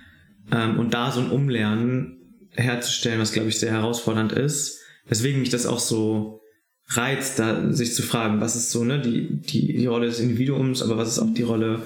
[0.53, 2.24] Ähm, und da so ein Umlernen
[2.55, 4.81] herzustellen, was glaube ich sehr herausfordernd ist.
[5.07, 6.41] Weswegen mich das auch so
[6.89, 10.83] reizt, da sich zu fragen, was ist so, ne, die, die, die Rolle des Individuums,
[10.83, 11.83] aber was ist auch die Rolle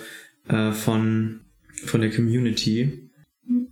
[0.48, 1.40] äh, von,
[1.84, 3.10] von der Community,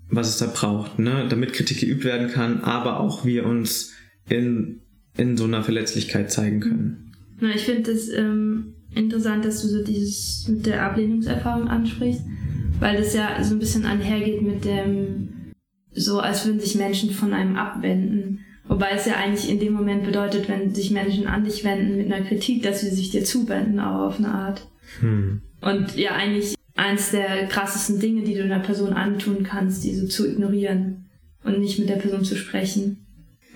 [0.09, 3.93] was es da braucht, ne, damit Kritik geübt werden kann, aber auch wir uns
[4.29, 4.81] in,
[5.17, 7.13] in so einer Verletzlichkeit zeigen können.
[7.41, 12.23] Na, ich finde es ähm, interessant, dass du so dieses mit der Ablehnungserfahrung ansprichst,
[12.79, 15.29] weil das ja so ein bisschen einhergeht mit dem,
[15.97, 18.45] so als würden sich Menschen von einem abwenden.
[18.69, 22.13] Wobei es ja eigentlich in dem Moment bedeutet, wenn sich Menschen an dich wenden mit
[22.13, 24.67] einer Kritik, dass sie sich dir zuwenden, auch auf eine Art.
[25.01, 25.41] Hm.
[25.61, 30.29] Und ja, eigentlich eins der krassesten Dinge, die du einer Person antun kannst, diese zu
[30.29, 31.07] ignorieren
[31.45, 33.07] und nicht mit der Person zu sprechen.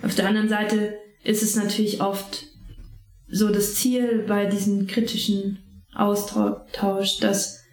[0.01, 2.47] Auf der anderen Seite ist es natürlich oft
[3.27, 5.59] so das Ziel bei diesem kritischen
[5.93, 7.63] Austausch, dass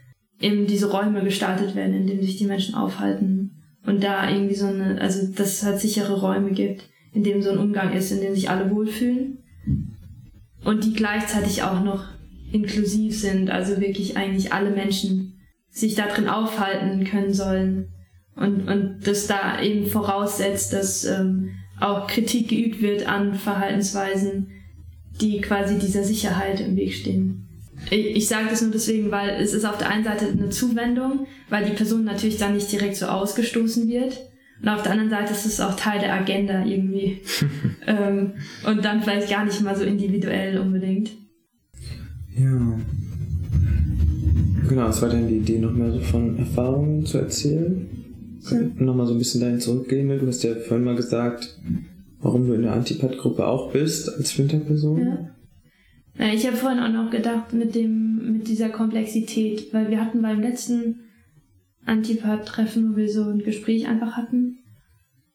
[0.40, 4.66] eben diese Räume gestaltet werden, in denen sich die Menschen aufhalten und da irgendwie so
[4.66, 8.20] eine, also dass es halt sichere Räume gibt, in dem so ein Umgang ist, in
[8.20, 9.38] dem sich alle wohlfühlen
[10.64, 12.04] und die gleichzeitig auch noch
[12.52, 15.38] inklusiv sind, also wirklich eigentlich alle Menschen
[15.70, 17.88] sich da drin aufhalten können sollen
[18.34, 24.50] und, und das da eben voraussetzt, dass ähm, auch Kritik geübt wird an Verhaltensweisen,
[25.20, 27.47] die quasi dieser Sicherheit im Weg stehen.
[27.90, 31.64] Ich, sage das nur deswegen, weil es ist auf der einen Seite eine Zuwendung, weil
[31.64, 34.18] die Person natürlich dann nicht direkt so ausgestoßen wird.
[34.60, 37.20] Und auf der anderen Seite ist es auch Teil der Agenda irgendwie.
[37.86, 38.32] ähm,
[38.66, 41.12] und dann vielleicht gar nicht mal so individuell unbedingt.
[42.36, 42.78] Ja.
[44.68, 47.88] Genau, es war dann die Idee, noch mehr so von Erfahrungen zu erzählen.
[48.50, 48.58] Ja.
[48.76, 50.08] Nochmal so ein bisschen dahin zurückgehen.
[50.08, 51.58] Du hast ja vorhin mal gesagt,
[52.20, 54.98] warum du in der Antipath-Gruppe auch bist als Flinterperson.
[54.98, 55.30] Ja,
[56.18, 60.40] ich habe vorhin auch noch gedacht mit dem, mit dieser Komplexität, weil wir hatten beim
[60.40, 61.00] letzten
[61.86, 64.58] Antipath-Treffen, wo wir so ein Gespräch einfach hatten,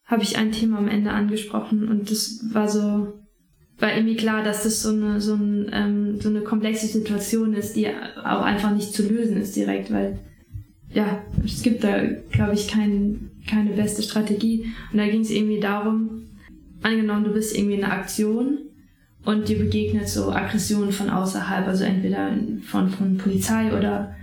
[0.05, 3.13] habe ich ein Thema am Ende angesprochen und das war so,
[3.79, 7.75] war irgendwie klar, dass das so eine, so, ein, ähm, so eine komplexe Situation ist,
[7.75, 10.19] die auch einfach nicht zu lösen ist direkt, weil
[10.93, 14.71] ja, es gibt da, glaube ich, kein, keine beste Strategie.
[14.91, 16.23] Und da ging es irgendwie darum,
[16.83, 18.59] angenommen, du bist irgendwie in einer Aktion
[19.25, 22.31] und dir begegnet so Aggressionen von außerhalb, also entweder
[22.63, 24.15] von, von Polizei oder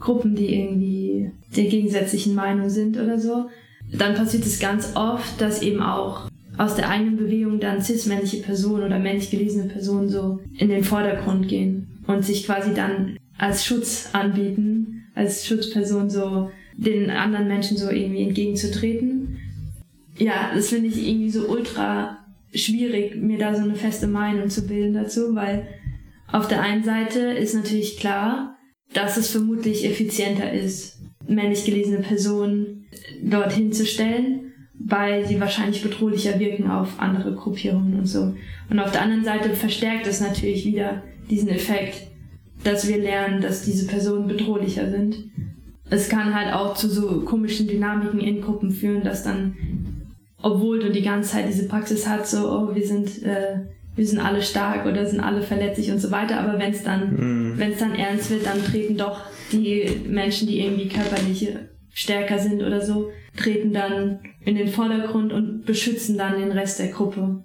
[0.00, 3.48] Gruppen, die irgendwie der gegensätzlichen Meinung sind oder so,
[3.92, 8.84] dann passiert es ganz oft, dass eben auch aus der eigenen Bewegung dann cis-männliche Personen
[8.84, 14.08] oder männlich gelesene Personen so in den Vordergrund gehen und sich quasi dann als Schutz
[14.12, 19.38] anbieten, als Schutzperson so den anderen Menschen so irgendwie entgegenzutreten.
[20.18, 22.25] Ja, das finde ich irgendwie so ultra
[22.56, 25.66] schwierig, mir da so eine feste Meinung zu bilden dazu, weil
[26.30, 28.56] auf der einen Seite ist natürlich klar,
[28.92, 32.86] dass es vermutlich effizienter ist, männlich gelesene Personen
[33.22, 38.34] dorthin zu stellen, weil sie wahrscheinlich bedrohlicher wirken auf andere Gruppierungen und so.
[38.70, 42.08] Und auf der anderen Seite verstärkt es natürlich wieder diesen Effekt,
[42.62, 45.16] dass wir lernen, dass diese Personen bedrohlicher sind.
[45.88, 49.56] Es kann halt auch zu so komischen Dynamiken in Gruppen führen, dass dann
[50.46, 53.62] obwohl du die ganze Zeit diese Praxis hast, so, oh, wir sind, äh,
[53.96, 57.14] wir sind alle stark oder sind alle verletzlich und so weiter, aber wenn es dann,
[57.14, 57.58] mhm.
[57.58, 61.48] wenn es dann ernst wird, dann treten doch die Menschen, die irgendwie körperlich
[61.92, 66.92] stärker sind oder so, treten dann in den Vordergrund und beschützen dann den Rest der
[66.92, 67.42] Gruppe.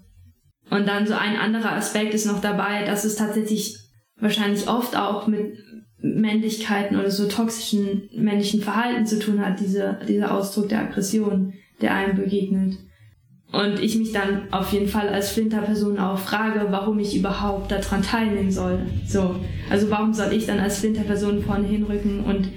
[0.69, 3.79] Und dann so ein anderer Aspekt ist noch dabei, dass es tatsächlich
[4.19, 5.57] wahrscheinlich oft auch mit
[5.97, 11.95] Männlichkeiten oder so toxischen männlichen Verhalten zu tun hat, diese, dieser Ausdruck der Aggression, der
[11.95, 12.77] einem begegnet.
[13.51, 18.01] Und ich mich dann auf jeden Fall als Flinterperson auch frage, warum ich überhaupt daran
[18.01, 18.79] teilnehmen soll.
[19.05, 19.35] So.
[19.69, 22.49] Also warum soll ich dann als Flinterperson vorne hinrücken und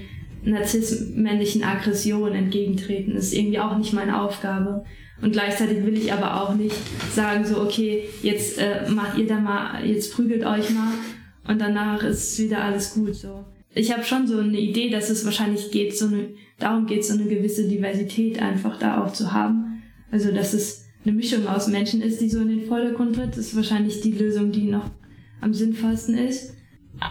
[0.43, 3.13] narzissmännlichen Aggression entgegentreten?
[3.13, 4.85] Ist irgendwie auch nicht meine Aufgabe.
[5.21, 6.75] Und gleichzeitig will ich aber auch nicht
[7.13, 10.93] sagen, so, okay, jetzt äh, macht ihr da mal, jetzt prügelt euch mal
[11.47, 13.15] und danach ist wieder alles gut.
[13.15, 13.45] So.
[13.73, 16.29] Ich habe schon so eine Idee, dass es wahrscheinlich geht, so eine,
[16.59, 19.81] darum geht, so eine gewisse Diversität einfach da auch zu haben.
[20.11, 23.31] Also dass es eine Mischung aus Menschen ist, die so in den Vordergrund tritt.
[23.31, 24.89] Das ist wahrscheinlich die Lösung, die noch
[25.41, 26.55] am sinnvollsten ist.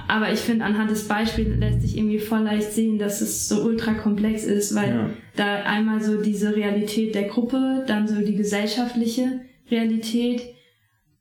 [0.08, 3.62] Aber ich finde, anhand des Beispiels lässt sich irgendwie voll leicht sehen, dass es so
[3.62, 5.10] ultra komplex ist, weil ja.
[5.36, 10.42] da einmal so diese Realität der Gruppe, dann so die gesellschaftliche Realität,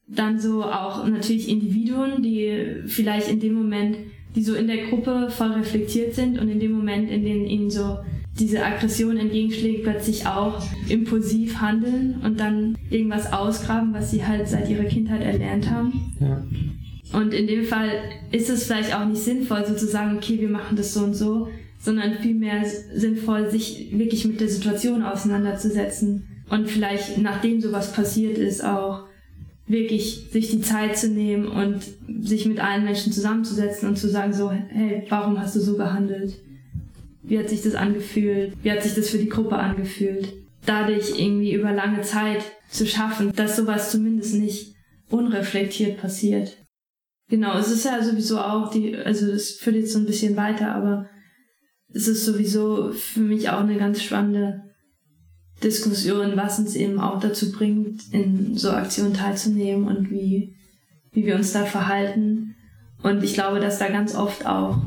[0.07, 3.97] dann so auch natürlich Individuen, die vielleicht in dem Moment,
[4.35, 7.69] die so in der Gruppe voll reflektiert sind und in dem Moment, in dem ihnen
[7.69, 7.97] so
[8.39, 14.69] diese Aggression entgegenschlägt, plötzlich auch impulsiv handeln und dann irgendwas ausgraben, was sie halt seit
[14.69, 16.13] ihrer Kindheit erlernt haben.
[16.19, 16.43] Ja.
[17.17, 17.91] Und in dem Fall
[18.31, 21.13] ist es vielleicht auch nicht sinnvoll, so zu sagen, okay, wir machen das so und
[21.13, 21.47] so,
[21.79, 22.63] sondern vielmehr
[22.95, 29.03] sinnvoll, sich wirklich mit der Situation auseinanderzusetzen und vielleicht nachdem sowas passiert ist, auch
[29.67, 31.83] wirklich sich die Zeit zu nehmen und
[32.21, 36.33] sich mit allen Menschen zusammenzusetzen und zu sagen so, hey, warum hast du so gehandelt?
[37.23, 38.53] Wie hat sich das angefühlt?
[38.61, 40.33] Wie hat sich das für die Gruppe angefühlt?
[40.65, 44.75] Dadurch irgendwie über lange Zeit zu schaffen, dass sowas zumindest nicht
[45.09, 46.57] unreflektiert passiert.
[47.29, 50.75] Genau, es ist ja sowieso auch die, also es führt jetzt so ein bisschen weiter,
[50.75, 51.09] aber
[51.93, 54.61] es ist sowieso für mich auch eine ganz spannende
[55.63, 60.55] Diskussion, was uns eben auch dazu bringt, in so Aktionen teilzunehmen und wie,
[61.11, 62.55] wie wir uns da verhalten.
[63.01, 64.77] Und ich glaube, dass da ganz oft auch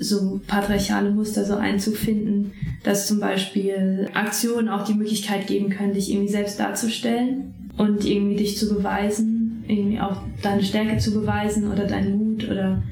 [0.00, 2.52] so patriarchale Muster so Einzug finden,
[2.84, 8.36] dass zum Beispiel Aktionen auch die Möglichkeit geben können, dich irgendwie selbst darzustellen und irgendwie
[8.36, 12.82] dich zu beweisen, irgendwie auch deine Stärke zu beweisen oder deinen Mut oder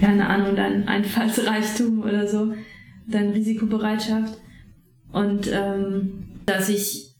[0.00, 2.54] keine Ahnung, dein Einfallsreichtum oder so,
[3.06, 4.38] deine Risikobereitschaft.
[5.12, 7.12] Und ähm, dass ich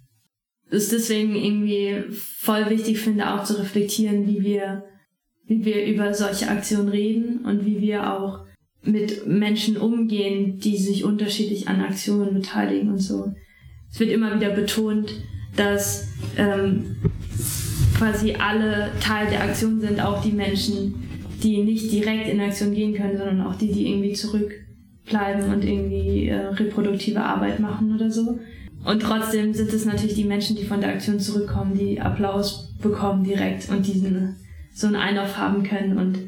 [0.71, 4.85] es deswegen irgendwie voll wichtig finde, auch zu reflektieren, wie wir,
[5.47, 8.47] wie wir über solche Aktionen reden und wie wir auch
[8.85, 13.33] mit Menschen umgehen, die sich unterschiedlich an Aktionen beteiligen und so.
[13.91, 15.13] Es wird immer wieder betont,
[15.57, 16.97] dass ähm,
[17.97, 20.95] quasi alle Teil der Aktion sind, auch die Menschen,
[21.43, 26.29] die nicht direkt in Aktion gehen können, sondern auch die, die irgendwie zurückbleiben und irgendwie
[26.29, 28.39] äh, reproduktive Arbeit machen oder so.
[28.85, 33.23] Und trotzdem sind es natürlich die Menschen, die von der Aktion zurückkommen, die Applaus bekommen
[33.23, 34.37] direkt und diesen
[34.75, 36.19] so einen Einlauf haben können und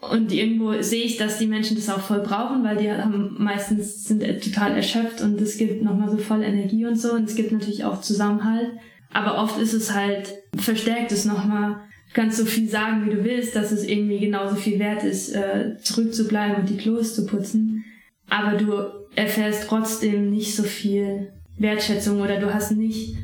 [0.00, 4.04] und irgendwo sehe ich, dass die Menschen das auch voll brauchen, weil die haben meistens
[4.04, 7.12] sind total erschöpft und es gibt nochmal so voll Energie und so.
[7.12, 8.70] Und es gibt natürlich auch Zusammenhalt.
[9.12, 11.80] Aber oft ist es halt, verstärkt es nochmal.
[12.08, 15.34] Du kannst so viel sagen, wie du willst, dass es irgendwie genauso viel wert ist,
[15.34, 17.84] äh, zurückzubleiben und die Klos zu putzen.
[18.30, 18.72] Aber du
[19.16, 23.16] erfährst trotzdem nicht so viel Wertschätzung oder du hast nicht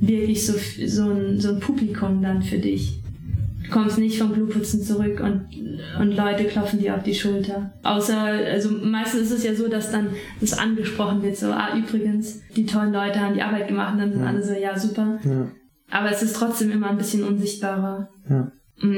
[0.00, 0.54] wirklich so,
[0.86, 3.00] so, ein, so ein Publikum dann für dich.
[3.70, 5.46] Du kommst nicht vom Blutputzen zurück und,
[6.00, 7.72] und Leute klopfen dir auf die Schulter.
[7.84, 10.08] Außer, also meistens ist es ja so, dass dann
[10.40, 14.12] das angesprochen wird, so, ah, übrigens, die tollen Leute haben die Arbeit gemacht, und dann
[14.12, 14.28] sind ja.
[14.28, 15.20] alle so, ja, super.
[15.24, 15.46] Ja.
[15.88, 18.08] Aber es ist trotzdem immer ein bisschen unsichtbarer.
[18.28, 18.50] Ja.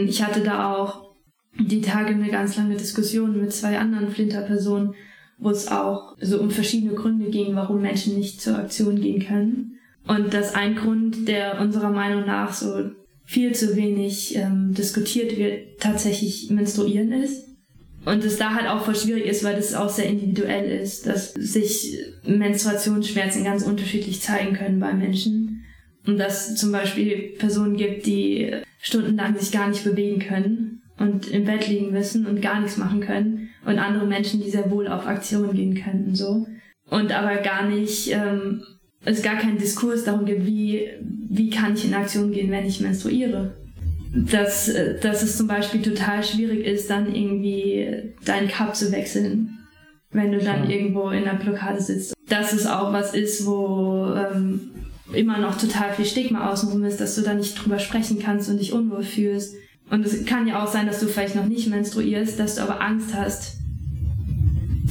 [0.06, 1.12] Ich hatte da auch
[1.58, 4.94] die Tage eine ganz lange Diskussion mit zwei anderen Flinterpersonen,
[5.38, 9.78] wo es auch so um verschiedene Gründe ging, warum Menschen nicht zur Aktion gehen können.
[10.06, 12.90] Und dass ein Grund, der unserer Meinung nach so
[13.32, 17.48] viel zu wenig ähm, diskutiert wird, tatsächlich menstruieren ist.
[18.04, 21.32] Und es da halt auch voll schwierig ist, weil das auch sehr individuell ist, dass
[21.32, 25.64] sich Menstruationsschmerzen ganz unterschiedlich zeigen können bei Menschen.
[26.06, 31.28] Und dass es zum Beispiel Personen gibt, die stundenlang sich gar nicht bewegen können und
[31.28, 33.48] im Bett liegen müssen und gar nichts machen können.
[33.64, 36.46] Und andere Menschen, die sehr wohl auf Aktionen gehen könnten, so.
[36.90, 38.62] Und aber gar nicht ähm,
[39.04, 40.88] es gar keinen Diskurs darum gibt, wie,
[41.28, 43.54] wie kann ich in Aktion gehen, wenn ich menstruiere.
[44.14, 49.58] Dass, äh, dass es zum Beispiel total schwierig ist, dann irgendwie deinen Cup zu wechseln,
[50.10, 50.76] wenn du dann ja.
[50.76, 52.14] irgendwo in der Blockade sitzt.
[52.28, 54.70] Dass es auch was ist, wo ähm,
[55.14, 58.58] immer noch total viel Stigma außenrum ist, dass du da nicht drüber sprechen kannst und
[58.58, 59.54] dich unwohl fühlst.
[59.90, 62.80] Und es kann ja auch sein, dass du vielleicht noch nicht menstruierst, dass du aber
[62.80, 63.61] Angst hast,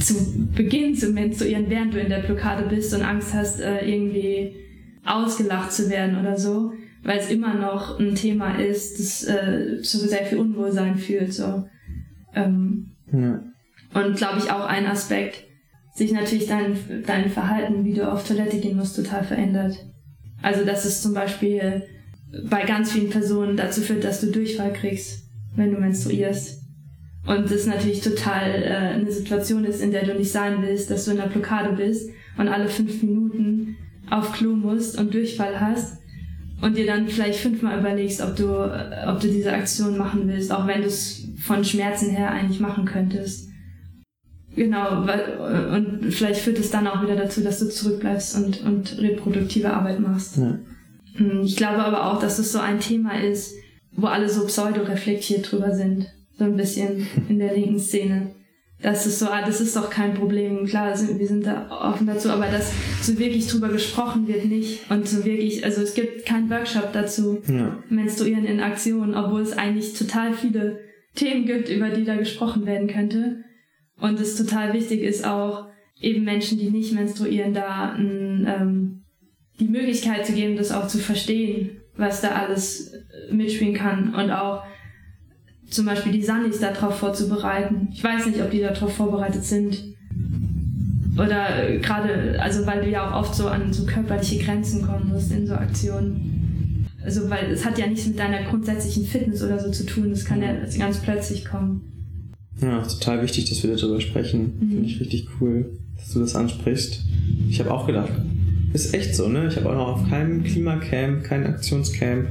[0.02, 4.56] zu Beginn zu menstruieren, während du in der Blockade bist und Angst hast, äh, irgendwie
[5.04, 9.98] ausgelacht zu werden oder so, weil es immer noch ein Thema ist, das äh, zu
[9.98, 11.32] sehr viel Unwohlsein fühlt.
[11.32, 11.64] So.
[12.34, 13.42] Ähm, ja.
[13.94, 15.44] Und glaube ich auch ein Aspekt,
[15.94, 19.84] sich natürlich dein, dein Verhalten, wie du auf Toilette gehen musst, total verändert.
[20.40, 21.82] Also dass es zum Beispiel
[22.48, 26.61] bei ganz vielen Personen dazu führt, dass du Durchfall kriegst, wenn du menstruierst.
[27.26, 31.04] Und das natürlich total äh, eine Situation ist, in der du nicht sein willst, dass
[31.04, 33.76] du in der Blockade bist und alle fünf Minuten
[34.10, 35.98] auf Klo musst und Durchfall hast
[36.60, 40.50] und dir dann vielleicht fünfmal überlegst, ob du, äh, ob du diese Aktion machen willst,
[40.52, 43.48] auch wenn du es von Schmerzen her eigentlich machen könntest.
[44.56, 48.98] Genau, äh, und vielleicht führt es dann auch wieder dazu, dass du zurückbleibst und, und
[48.98, 50.38] reproduktive Arbeit machst.
[50.38, 50.58] Ja.
[51.14, 53.54] Hm, ich glaube aber auch, dass es so ein Thema ist,
[53.92, 56.08] wo alle so pseudo-reflektiert drüber sind
[56.42, 58.34] so ein bisschen in der linken Szene.
[58.80, 60.66] Das ist so, ah, das ist doch kein Problem.
[60.66, 64.90] Klar, wir sind da offen dazu, aber dass so wirklich drüber gesprochen wird nicht.
[64.90, 67.78] Und so wirklich, also es gibt keinen Workshop dazu, ja.
[67.88, 70.80] Menstruieren in Aktion, obwohl es eigentlich total viele
[71.14, 73.44] Themen gibt, über die da gesprochen werden könnte.
[74.00, 75.68] Und es total wichtig ist auch,
[76.00, 79.02] eben Menschen, die nicht menstruieren, da ein, ähm,
[79.60, 82.92] die Möglichkeit zu geben, das auch zu verstehen, was da alles
[83.30, 84.64] mitspielen kann und auch
[85.72, 87.88] zum Beispiel die Sunnis darauf vorzubereiten.
[87.92, 89.82] Ich weiß nicht, ob die darauf vorbereitet sind.
[91.14, 95.30] Oder gerade, also weil du ja auch oft so an so körperliche Grenzen kommen musst
[95.32, 96.86] in so Aktionen.
[97.04, 100.24] Also weil es hat ja nichts mit deiner grundsätzlichen Fitness oder so zu tun, das
[100.24, 101.80] kann ja ganz plötzlich kommen.
[102.60, 104.54] Ja, total wichtig, dass wir darüber sprechen.
[104.60, 104.68] Mhm.
[104.70, 107.02] Finde ich richtig cool, dass du das ansprichst.
[107.50, 108.12] Ich habe auch gedacht,
[108.72, 109.48] ist echt so, ne?
[109.48, 112.28] Ich habe auch noch auf keinem Klimacamp, kein Aktionscamp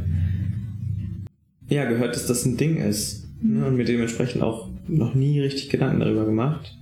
[1.72, 3.30] ja, gehört, dass das ein Ding ist.
[3.42, 3.66] Ne?
[3.66, 6.78] Und mir dementsprechend auch noch nie richtig Gedanken darüber gemacht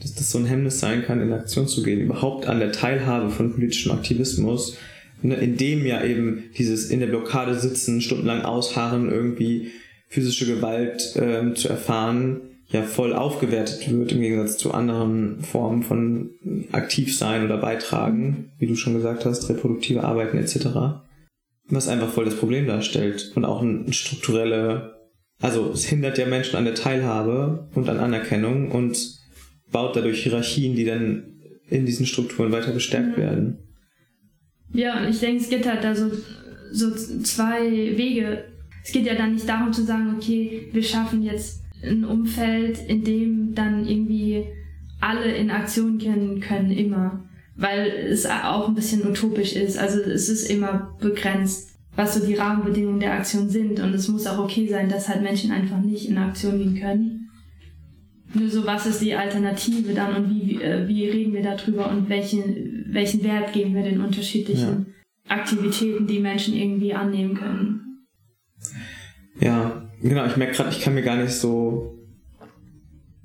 [0.00, 3.30] dass das so ein Hemmnis sein kann, in Aktion zu gehen, überhaupt an der Teilhabe
[3.30, 4.76] von politischem Aktivismus,
[5.22, 9.70] ne, in dem ja eben dieses in der Blockade sitzen, stundenlang ausharren, irgendwie
[10.08, 16.30] physische Gewalt ähm, zu erfahren, ja voll aufgewertet wird im Gegensatz zu anderen Formen von
[16.72, 21.00] Aktivsein oder Beitragen, wie du schon gesagt hast, reproduktive Arbeiten etc.
[21.68, 24.93] Was einfach voll das Problem darstellt und auch ein strukturelle,
[25.44, 28.96] also es hindert ja Menschen an der Teilhabe und an Anerkennung und
[29.70, 31.34] baut dadurch Hierarchien, die dann
[31.68, 33.58] in diesen Strukturen weiter bestärkt werden.
[34.72, 36.10] Ja, und ich denke, es gibt halt da so,
[36.72, 38.44] so zwei Wege.
[38.82, 43.04] Es geht ja dann nicht darum zu sagen, okay, wir schaffen jetzt ein Umfeld, in
[43.04, 44.46] dem dann irgendwie
[45.02, 47.22] alle in Aktion gehen können, immer.
[47.54, 49.76] Weil es auch ein bisschen utopisch ist.
[49.76, 53.80] Also es ist immer begrenzt, was so die Rahmenbedingungen der Aktion sind.
[53.80, 57.30] Und es muss auch okay sein, dass halt Menschen einfach nicht in Aktion gehen können.
[58.34, 62.08] Nur so, was ist die Alternative dann und wie, äh, wie reden wir darüber und
[62.08, 64.86] welchen, welchen Wert geben wir den unterschiedlichen
[65.28, 65.36] ja.
[65.36, 68.06] Aktivitäten, die Menschen irgendwie annehmen können.
[69.40, 71.98] Ja, genau, ich merke gerade, ich kann mir gar nicht so.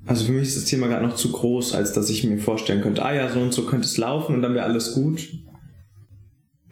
[0.06, 2.80] Also für mich ist das Thema gerade noch zu groß, als dass ich mir vorstellen
[2.80, 5.28] könnte, ah ja, so und so könnte es laufen und dann wäre alles gut.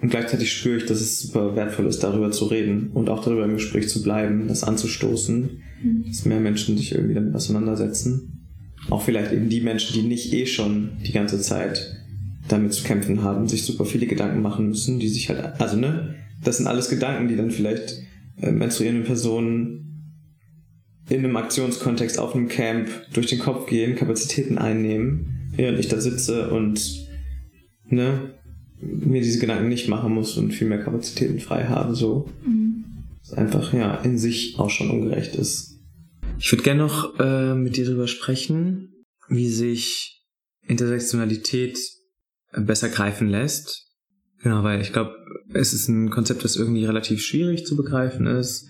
[0.00, 3.44] Und gleichzeitig spüre ich, dass es super wertvoll ist, darüber zu reden und auch darüber
[3.44, 6.04] im Gespräch zu bleiben, das anzustoßen, mhm.
[6.06, 8.46] dass mehr Menschen sich irgendwie damit auseinandersetzen.
[8.90, 11.96] Auch vielleicht eben die Menschen, die nicht eh schon die ganze Zeit
[12.46, 16.14] damit zu kämpfen haben, sich super viele Gedanken machen müssen, die sich halt, also ne,
[16.44, 18.00] das sind alles Gedanken, die dann vielleicht
[18.40, 19.78] äh, menstruierenden Personen
[21.08, 26.00] in einem Aktionskontext auf einem Camp durch den Kopf gehen, Kapazitäten einnehmen, während ich da
[26.00, 27.08] sitze und
[27.88, 28.37] ne,
[28.80, 32.28] mir diese Gedanken nicht machen muss und viel mehr Kapazitäten frei habe, so.
[32.44, 32.84] Mhm.
[33.20, 35.80] Was einfach, ja, in sich auch schon ungerecht ist.
[36.38, 38.94] Ich würde gerne noch äh, mit dir darüber sprechen,
[39.28, 40.22] wie sich
[40.66, 41.78] Intersektionalität
[42.52, 43.86] besser greifen lässt.
[44.42, 45.14] Genau, weil ich glaube,
[45.52, 48.66] es ist ein Konzept, das irgendwie relativ schwierig zu begreifen ist.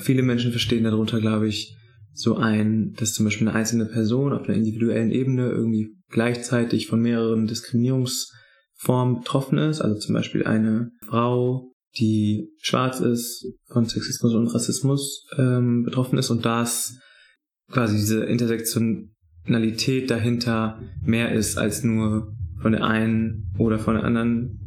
[0.00, 1.76] Viele Menschen verstehen darunter, glaube ich,
[2.14, 7.00] so ein, dass zum Beispiel eine einzelne Person auf einer individuellen Ebene irgendwie gleichzeitig von
[7.02, 8.28] mehreren Diskriminierungs-
[8.84, 15.26] Form betroffen ist, also zum Beispiel eine Frau, die schwarz ist, von Sexismus und Rassismus
[15.38, 16.98] ähm, betroffen ist und das
[17.70, 24.60] quasi diese Intersektionalität dahinter mehr ist als nur von der einen oder von der anderen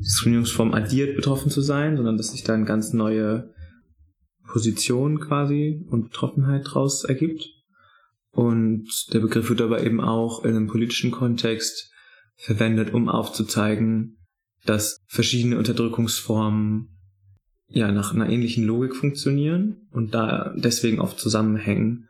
[0.00, 3.50] Diskriminierungsform addiert betroffen zu sein, sondern dass sich da eine ganz neue
[4.46, 7.48] Position quasi und Betroffenheit daraus ergibt.
[8.30, 11.90] Und der Begriff wird aber eben auch in einem politischen Kontext
[12.36, 14.18] verwendet, um aufzuzeigen,
[14.64, 16.88] dass verschiedene Unterdrückungsformen
[17.68, 22.08] ja nach einer ähnlichen Logik funktionieren und da deswegen oft zusammenhängen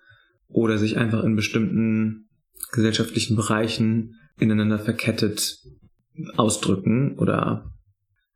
[0.48, 2.28] oder sich einfach in bestimmten
[2.72, 5.58] gesellschaftlichen Bereichen ineinander verkettet
[6.36, 7.72] ausdrücken oder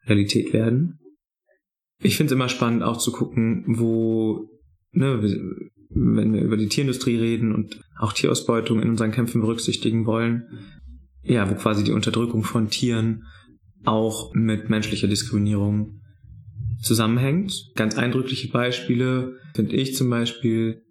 [0.07, 0.99] Realität werden.
[2.01, 4.49] Ich finde es immer spannend auch zu gucken, wo,
[4.93, 5.20] ne,
[5.91, 10.47] wenn wir über die Tierindustrie reden und auch Tierausbeutung in unseren Kämpfen berücksichtigen wollen,
[11.29, 13.24] ja, wo quasi die Unterdrückung von Tieren
[13.85, 16.01] auch mit menschlicher Diskriminierung
[16.83, 17.53] zusammenhängt.
[17.74, 20.83] Ganz eindrückliche Beispiele finde ich zum Beispiel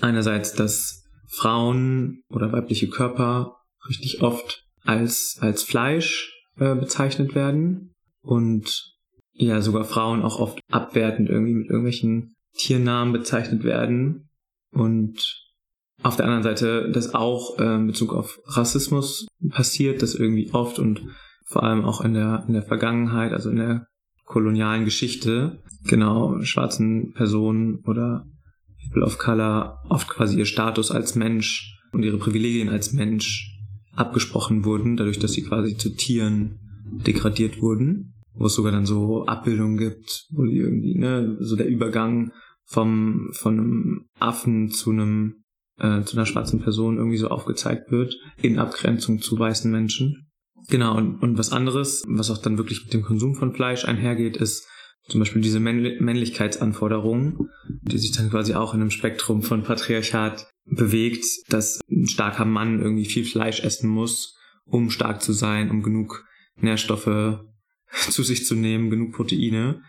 [0.00, 3.56] einerseits, dass Frauen oder weibliche Körper
[3.88, 8.94] richtig oft als, als Fleisch äh, bezeichnet werden und
[9.32, 14.30] ja sogar Frauen auch oft abwertend irgendwie mit irgendwelchen Tiernamen bezeichnet werden
[14.72, 15.45] und
[16.02, 20.78] auf der anderen Seite, dass auch äh, in Bezug auf Rassismus passiert, dass irgendwie oft
[20.78, 21.02] und
[21.44, 23.86] vor allem auch in der, in der Vergangenheit, also in der
[24.24, 28.26] kolonialen Geschichte, genau, schwarzen Personen oder
[28.82, 33.52] People of Color oft quasi ihr Status als Mensch und ihre Privilegien als Mensch
[33.94, 36.58] abgesprochen wurden, dadurch, dass sie quasi zu Tieren
[37.06, 41.68] degradiert wurden, wo es sogar dann so Abbildungen gibt, wo die irgendwie, ne, so der
[41.68, 42.32] Übergang
[42.64, 45.44] vom, von einem Affen zu einem
[45.78, 50.28] äh, zu einer schwarzen Person irgendwie so aufgezeigt wird, in Abgrenzung zu weißen Menschen.
[50.68, 54.36] Genau, und, und was anderes, was auch dann wirklich mit dem Konsum von Fleisch einhergeht,
[54.36, 54.66] ist
[55.08, 57.48] zum Beispiel diese Männli Männlichkeitsanforderungen,
[57.82, 62.82] die sich dann quasi auch in einem Spektrum von Patriarchat bewegt, dass ein starker Mann
[62.82, 66.24] irgendwie viel Fleisch essen muss, um stark zu sein, um genug
[66.56, 67.40] Nährstoffe
[68.10, 69.82] zu sich zu nehmen, genug Proteine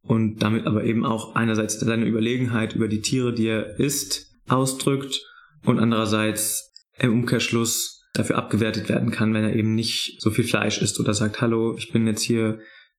[0.00, 5.20] und damit aber eben auch einerseits seine Überlegenheit über die Tiere, die er isst, ausdrückt
[5.64, 10.82] und andererseits im Umkehrschluss dafür abgewertet werden kann, wenn er eben nicht so viel Fleisch
[10.82, 12.58] isst oder sagt, hallo, ich bin jetzt hier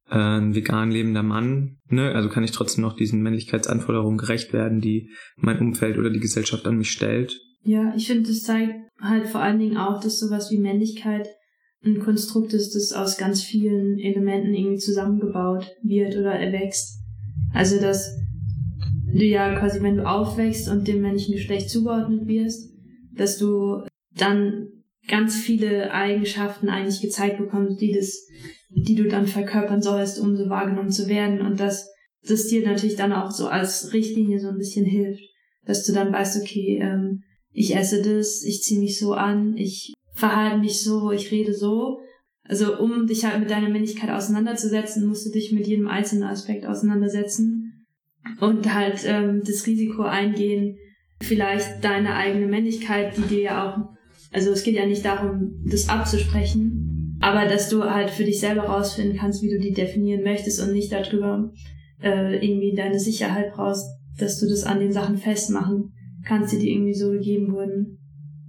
[0.09, 2.13] äh, ein vegan lebender Mann, ne?
[2.13, 6.65] Also kann ich trotzdem noch diesen Männlichkeitsanforderungen gerecht werden, die mein Umfeld oder die Gesellschaft
[6.65, 7.39] an mich stellt.
[7.63, 11.27] Ja, ich finde, das zeigt halt vor allen Dingen auch, dass sowas wie Männlichkeit
[11.85, 16.99] ein Konstrukt ist, das aus ganz vielen Elementen irgendwie zusammengebaut wird oder erwächst.
[17.53, 18.17] Also dass
[19.13, 22.73] du ja quasi, wenn du aufwächst und dem männlichen Geschlecht zugeordnet wirst,
[23.15, 23.83] dass du
[24.15, 24.69] dann
[25.07, 28.25] ganz viele Eigenschaften eigentlich gezeigt bekommst, die das,
[28.69, 31.89] die du dann verkörpern sollst, um so wahrgenommen zu werden und dass
[32.25, 35.23] das dir natürlich dann auch so als Richtlinie so ein bisschen hilft,
[35.65, 39.93] dass du dann weißt, okay, ähm, ich esse das, ich ziehe mich so an, ich
[40.13, 41.99] verhalte mich so, ich rede so.
[42.45, 46.65] Also um dich halt mit deiner Männlichkeit auseinanderzusetzen, musst du dich mit jedem einzelnen Aspekt
[46.65, 47.62] auseinandersetzen
[48.39, 50.77] und halt ähm, das Risiko eingehen,
[51.21, 53.89] vielleicht deine eigene Männlichkeit, die dir ja auch,
[54.31, 58.63] also es geht ja nicht darum, das abzusprechen, aber dass du halt für dich selber
[58.63, 61.51] rausfinden kannst, wie du die definieren möchtest und nicht darüber
[62.01, 63.85] äh, irgendwie deine Sicherheit brauchst,
[64.17, 65.93] dass du das an den Sachen festmachen
[66.25, 67.99] kannst, die dir irgendwie so gegeben wurden,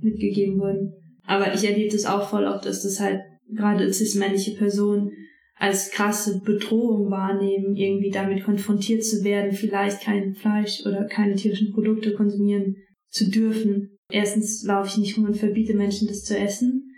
[0.01, 0.93] mitgegeben wurden.
[1.27, 3.21] Aber ich erlebe das auch voll oft, dass das halt
[3.53, 5.11] gerade cis-männliche Personen
[5.57, 11.73] als krasse Bedrohung wahrnehmen, irgendwie damit konfrontiert zu werden, vielleicht kein Fleisch oder keine tierischen
[11.73, 12.77] Produkte konsumieren
[13.09, 13.99] zu dürfen.
[14.11, 16.91] Erstens laufe ich nicht rum und verbiete Menschen, das zu essen.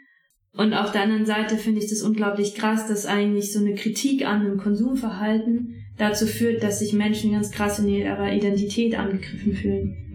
[0.57, 4.27] Und auf der anderen Seite finde ich das unglaublich krass, dass eigentlich so eine Kritik
[4.27, 10.07] an einem Konsumverhalten dazu führt, dass sich Menschen ganz krass in ihrer Identität angegriffen fühlen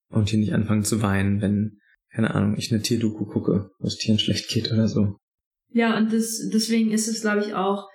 [0.10, 1.78] und hier nicht anfangen zu weinen, wenn,
[2.14, 5.16] keine Ahnung, ich eine Tierdoku gucke, wo es Tieren schlecht geht oder so.
[5.72, 7.88] Ja, und das, deswegen ist es, glaube ich, auch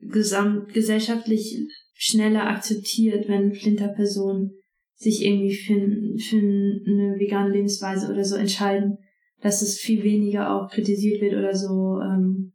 [0.00, 4.59] gesamtgesellschaftlich schneller akzeptiert, wenn Flinterpersonen
[5.00, 5.74] sich irgendwie für,
[6.22, 8.98] für eine vegane Lebensweise oder so entscheiden,
[9.40, 12.52] dass es viel weniger auch kritisiert wird oder so ähm,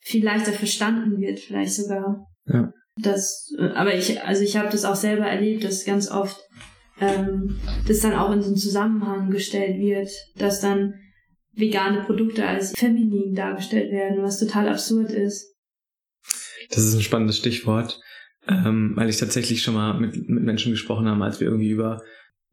[0.00, 2.26] viel leichter verstanden wird, vielleicht sogar.
[2.46, 2.72] Ja.
[3.00, 6.36] Das, äh, aber ich, also ich habe das auch selber erlebt, dass ganz oft
[7.00, 10.94] ähm, das dann auch in so einen Zusammenhang gestellt wird, dass dann
[11.52, 15.54] vegane Produkte als feminin dargestellt werden, was total absurd ist.
[16.70, 18.00] Das ist ein spannendes Stichwort
[18.48, 22.02] ähm, weil ich tatsächlich schon mal mit, mit Menschen gesprochen habe, als wir irgendwie über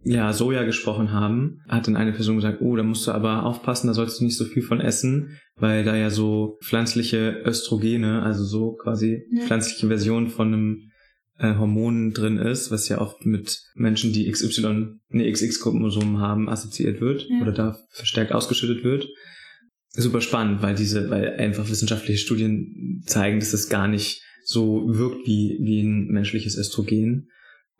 [0.03, 3.87] ja, Soja gesprochen haben, hat dann eine Person gesagt, oh, da musst du aber aufpassen,
[3.87, 8.45] da sollst du nicht so viel von essen, weil da ja so pflanzliche Östrogene, also
[8.45, 9.43] so quasi ja.
[9.43, 10.89] pflanzliche Version von einem
[11.37, 17.01] äh, Hormon drin ist, was ja oft mit Menschen, die XY, ne, XX-Chromosomen haben, assoziiert
[17.01, 17.41] wird ja.
[17.41, 19.07] oder da verstärkt ausgeschüttet wird.
[19.89, 25.27] Super spannend, weil diese, weil einfach wissenschaftliche Studien zeigen, dass das gar nicht so wirkt
[25.27, 27.29] wie, wie ein menschliches Östrogen.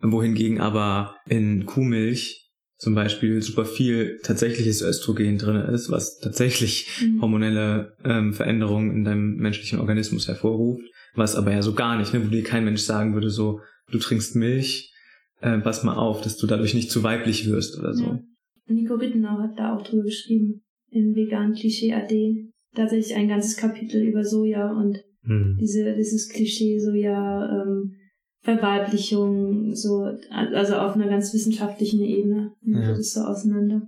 [0.00, 7.20] Wohingegen aber in Kuhmilch zum Beispiel super viel tatsächliches Östrogen drin ist, was tatsächlich mhm.
[7.20, 12.24] hormonelle ähm, Veränderungen in deinem menschlichen Organismus hervorruft, was aber ja so gar nicht, ne,
[12.24, 13.60] wo dir kein Mensch sagen würde, so,
[13.90, 14.94] du trinkst Milch,
[15.40, 18.04] äh, pass mal auf, dass du dadurch nicht zu weiblich wirst oder so.
[18.04, 18.20] Ja.
[18.68, 22.48] Nico Rittenau hat da auch drüber geschrieben, in Vegan Klischee AD.
[22.76, 25.58] tatsächlich ein ganzes Kapitel über Soja und Mhm.
[25.60, 27.96] diese, dieses Klischee Soja, ähm,
[28.42, 32.94] Verweiblichung, so, also auf einer ganz wissenschaftlichen Ebene nimmt Ja.
[32.94, 33.82] das so auseinander.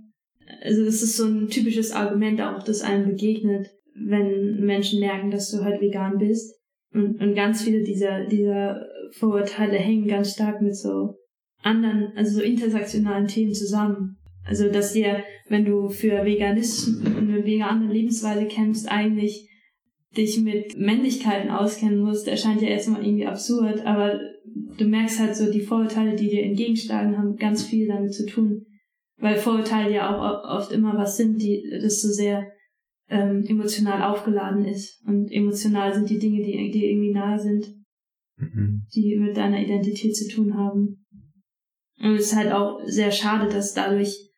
[0.61, 5.49] Also das ist so ein typisches Argument auch, das einem begegnet, wenn Menschen merken, dass
[5.49, 6.55] du halt vegan bist.
[6.93, 11.15] Und, und ganz viele dieser, dieser Vorurteile hängen ganz stark mit so
[11.63, 14.17] anderen, also so intersektionalen Themen zusammen.
[14.45, 19.47] Also, dass dir, wenn du für Veganismus, eine vegane Lebensweise kämpfst, eigentlich
[20.15, 24.19] dich mit Männlichkeiten auskennen musst, erscheint ja erstmal irgendwie absurd, aber
[24.77, 28.65] du merkst halt so, die Vorurteile, die dir entgegenschlagen, haben ganz viel damit zu tun.
[29.17, 32.47] Weil Vorurteile ja auch oft immer was sind, die das so sehr
[33.09, 35.01] ähm, emotional aufgeladen ist.
[35.07, 37.73] Und emotional sind die Dinge, die, die irgendwie nahe sind,
[38.37, 38.87] Mhm.
[38.93, 41.05] die mit deiner Identität zu tun haben.
[41.99, 44.31] Und es ist halt auch sehr schade, dass dadurch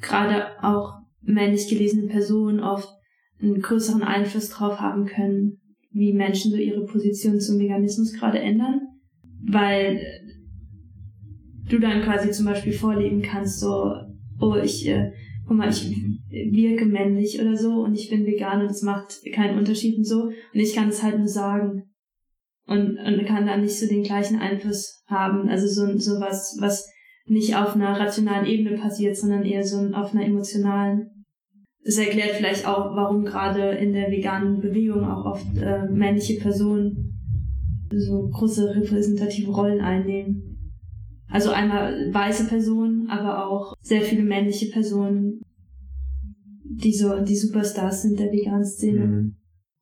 [0.00, 2.88] gerade auch männlich gelesene Personen oft
[3.44, 8.80] einen größeren Einfluss drauf haben können, wie Menschen so ihre Position zum Veganismus gerade ändern,
[9.46, 10.00] weil
[11.68, 13.92] du dann quasi zum Beispiel vorleben kannst, so,
[14.40, 15.12] oh, ich, äh,
[15.46, 15.88] guck mal, ich
[16.28, 20.24] wirke männlich oder so und ich bin vegan und es macht keinen Unterschied und so
[20.24, 21.84] und ich kann es halt nur sagen
[22.66, 26.90] und, und kann dann nicht so den gleichen Einfluss haben, also so, so was, was
[27.26, 31.10] nicht auf einer rationalen Ebene passiert, sondern eher so auf einer emotionalen.
[31.84, 37.10] Das erklärt vielleicht auch, warum gerade in der veganen Bewegung auch oft äh, männliche Personen
[37.92, 40.54] so große repräsentative Rollen einnehmen.
[41.28, 45.42] Also einmal weiße Personen, aber auch sehr viele männliche Personen,
[46.64, 49.06] die so die Superstars sind der veganen Szene.
[49.06, 49.36] Mhm.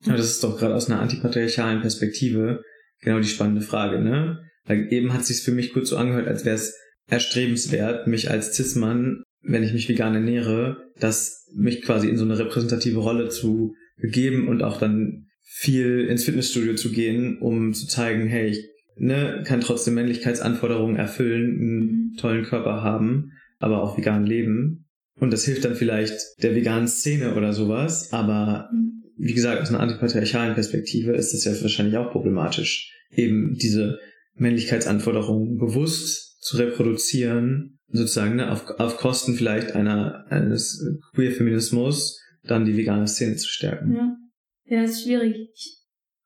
[0.05, 2.61] Aber das ist doch gerade aus einer antipatriarchalen Perspektive
[2.99, 4.39] genau die spannende Frage, ne?
[4.65, 6.75] Weil eben hat es sich für mich kurz so angehört, als wäre es
[7.07, 12.39] erstrebenswert, mich als Cis-Mann, wenn ich mich vegan ernähre, das mich quasi in so eine
[12.39, 18.27] repräsentative Rolle zu begeben und auch dann viel ins Fitnessstudio zu gehen, um zu zeigen,
[18.27, 18.65] hey, ich
[18.95, 22.15] ne, kann trotzdem Männlichkeitsanforderungen erfüllen, einen Mhm.
[22.17, 24.85] tollen Körper haben, aber auch vegan leben.
[25.19, 29.03] Und das hilft dann vielleicht der veganen Szene oder sowas, aber Mhm.
[29.17, 33.99] wie gesagt, aus einer antipatriarchalen Perspektive ist das ja wahrscheinlich auch problematisch, eben diese
[34.35, 40.83] Männlichkeitsanforderungen bewusst zu reproduzieren, sozusagen ne, auf, auf Kosten vielleicht einer eines
[41.15, 43.95] Queer-Feminismus dann die vegane Szene zu stärken.
[43.95, 44.17] Ja.
[44.65, 45.35] Ja, ist schwierig.
[45.53, 45.77] Ich,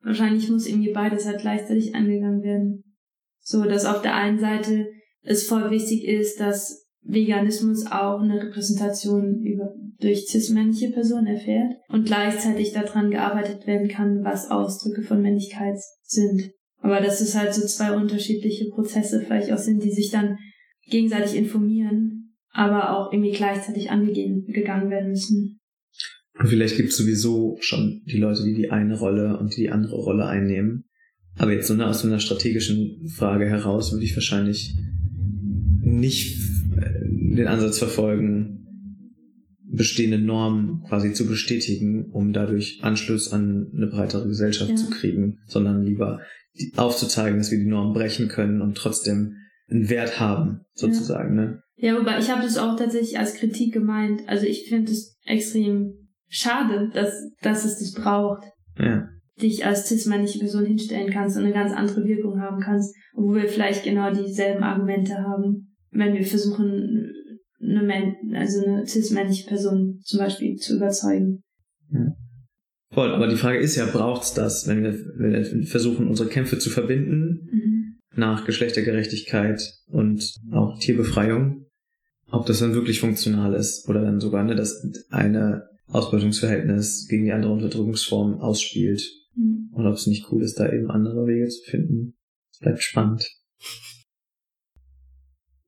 [0.02, 2.84] wahrscheinlich muss irgendwie beides halt gleichzeitig angegangen werden.
[3.40, 4.88] So, dass auf der einen Seite
[5.22, 12.06] es voll wichtig ist, dass Veganismus auch eine Repräsentation über, durch cis-männliche Personen erfährt und
[12.06, 16.52] gleichzeitig daran gearbeitet werden kann, was Ausdrücke von Männlichkeit sind.
[16.80, 20.38] Aber dass es halt so zwei unterschiedliche Prozesse vielleicht auch sind, die sich dann
[20.90, 25.60] gegenseitig informieren, aber auch irgendwie gleichzeitig angegangen werden müssen.
[26.40, 29.70] Und vielleicht gibt es sowieso schon die Leute, die die eine Rolle und die, die
[29.70, 30.86] andere Rolle einnehmen.
[31.38, 34.76] Aber jetzt so eine, aus so einer strategischen Frage heraus würde ich wahrscheinlich
[35.82, 36.38] nicht
[36.78, 38.54] äh, den Ansatz verfolgen,
[39.70, 44.76] bestehende Normen quasi zu bestätigen, um dadurch Anschluss an eine breitere Gesellschaft Ja.
[44.76, 46.22] zu kriegen, sondern lieber
[46.76, 49.36] aufzuzeigen, dass wir die Norm brechen können und trotzdem
[49.70, 51.36] einen Wert haben, sozusagen.
[51.36, 51.62] Ne?
[51.76, 54.22] Ja, wobei ich habe das auch tatsächlich als Kritik gemeint.
[54.28, 55.94] Also ich finde es extrem
[56.28, 58.44] schade, dass, dass es das braucht,
[58.80, 59.08] Ja.
[59.42, 63.50] dich als cis-männliche Person hinstellen kannst und eine ganz andere Wirkung haben kannst, obwohl wir
[63.50, 67.12] vielleicht genau dieselben Argumente haben, wenn wir versuchen,
[67.60, 71.44] eine, also eine cis-männliche Person zum Beispiel zu überzeugen.
[72.92, 76.58] Voll, aber die Frage ist ja, braucht's das, wenn wir, wenn wir versuchen, unsere Kämpfe
[76.58, 77.98] zu verbinden Mhm.
[78.16, 81.66] nach Geschlechtergerechtigkeit und auch Tierbefreiung,
[82.32, 87.32] ob das dann wirklich funktional ist oder dann sogar ne, das eine Ausbeutungsverhältnis gegen die
[87.34, 89.04] andere Unterdrückungsform ausspielt
[89.36, 89.70] Mhm.
[89.74, 92.16] und ob es nicht cool ist, da eben andere Wege zu finden.
[92.52, 93.24] Es bleibt spannend.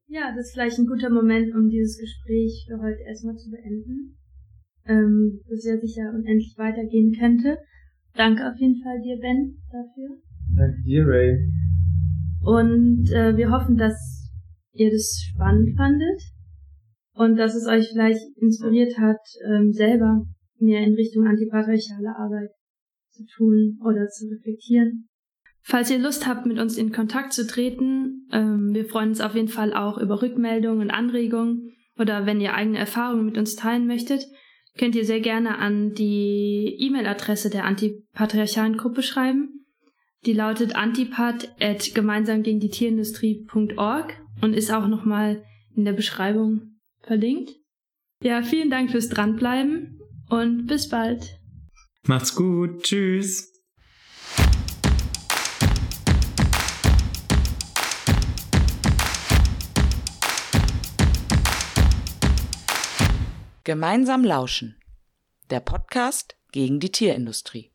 [0.07, 4.17] Ja, das ist vielleicht ein guter Moment, um dieses Gespräch für heute erstmal zu beenden.
[4.89, 7.57] Ähm, das ja sicher unendlich weitergehen könnte.
[8.15, 10.17] Danke auf jeden Fall dir, Ben, dafür.
[10.55, 11.37] Danke dir, Ray.
[12.41, 14.29] Und äh, wir hoffen, dass
[14.73, 16.21] ihr das spannend fandet
[17.13, 20.25] und dass es euch vielleicht inspiriert hat, ähm, selber
[20.57, 22.49] mehr in Richtung antipatriarchale Arbeit
[23.09, 25.07] zu tun oder zu reflektieren.
[25.61, 29.35] Falls ihr Lust habt, mit uns in Kontakt zu treten, ähm, wir freuen uns auf
[29.35, 33.85] jeden Fall auch über Rückmeldungen und Anregungen oder wenn ihr eigene Erfahrungen mit uns teilen
[33.85, 34.25] möchtet,
[34.79, 39.65] könnt ihr sehr gerne an die E-Mail-Adresse der antipatriarchalen Gruppe schreiben.
[40.25, 45.43] Die lautet antipat at gemeinsam gegen die Tierindustrie.org und ist auch nochmal
[45.75, 47.51] in der Beschreibung verlinkt.
[48.23, 49.99] Ja, vielen Dank fürs Dranbleiben
[50.29, 51.39] und bis bald.
[52.07, 52.83] Macht's gut.
[52.83, 53.48] Tschüss.
[63.69, 64.81] Gemeinsam lauschen.
[65.51, 67.71] Der Podcast gegen die Tierindustrie.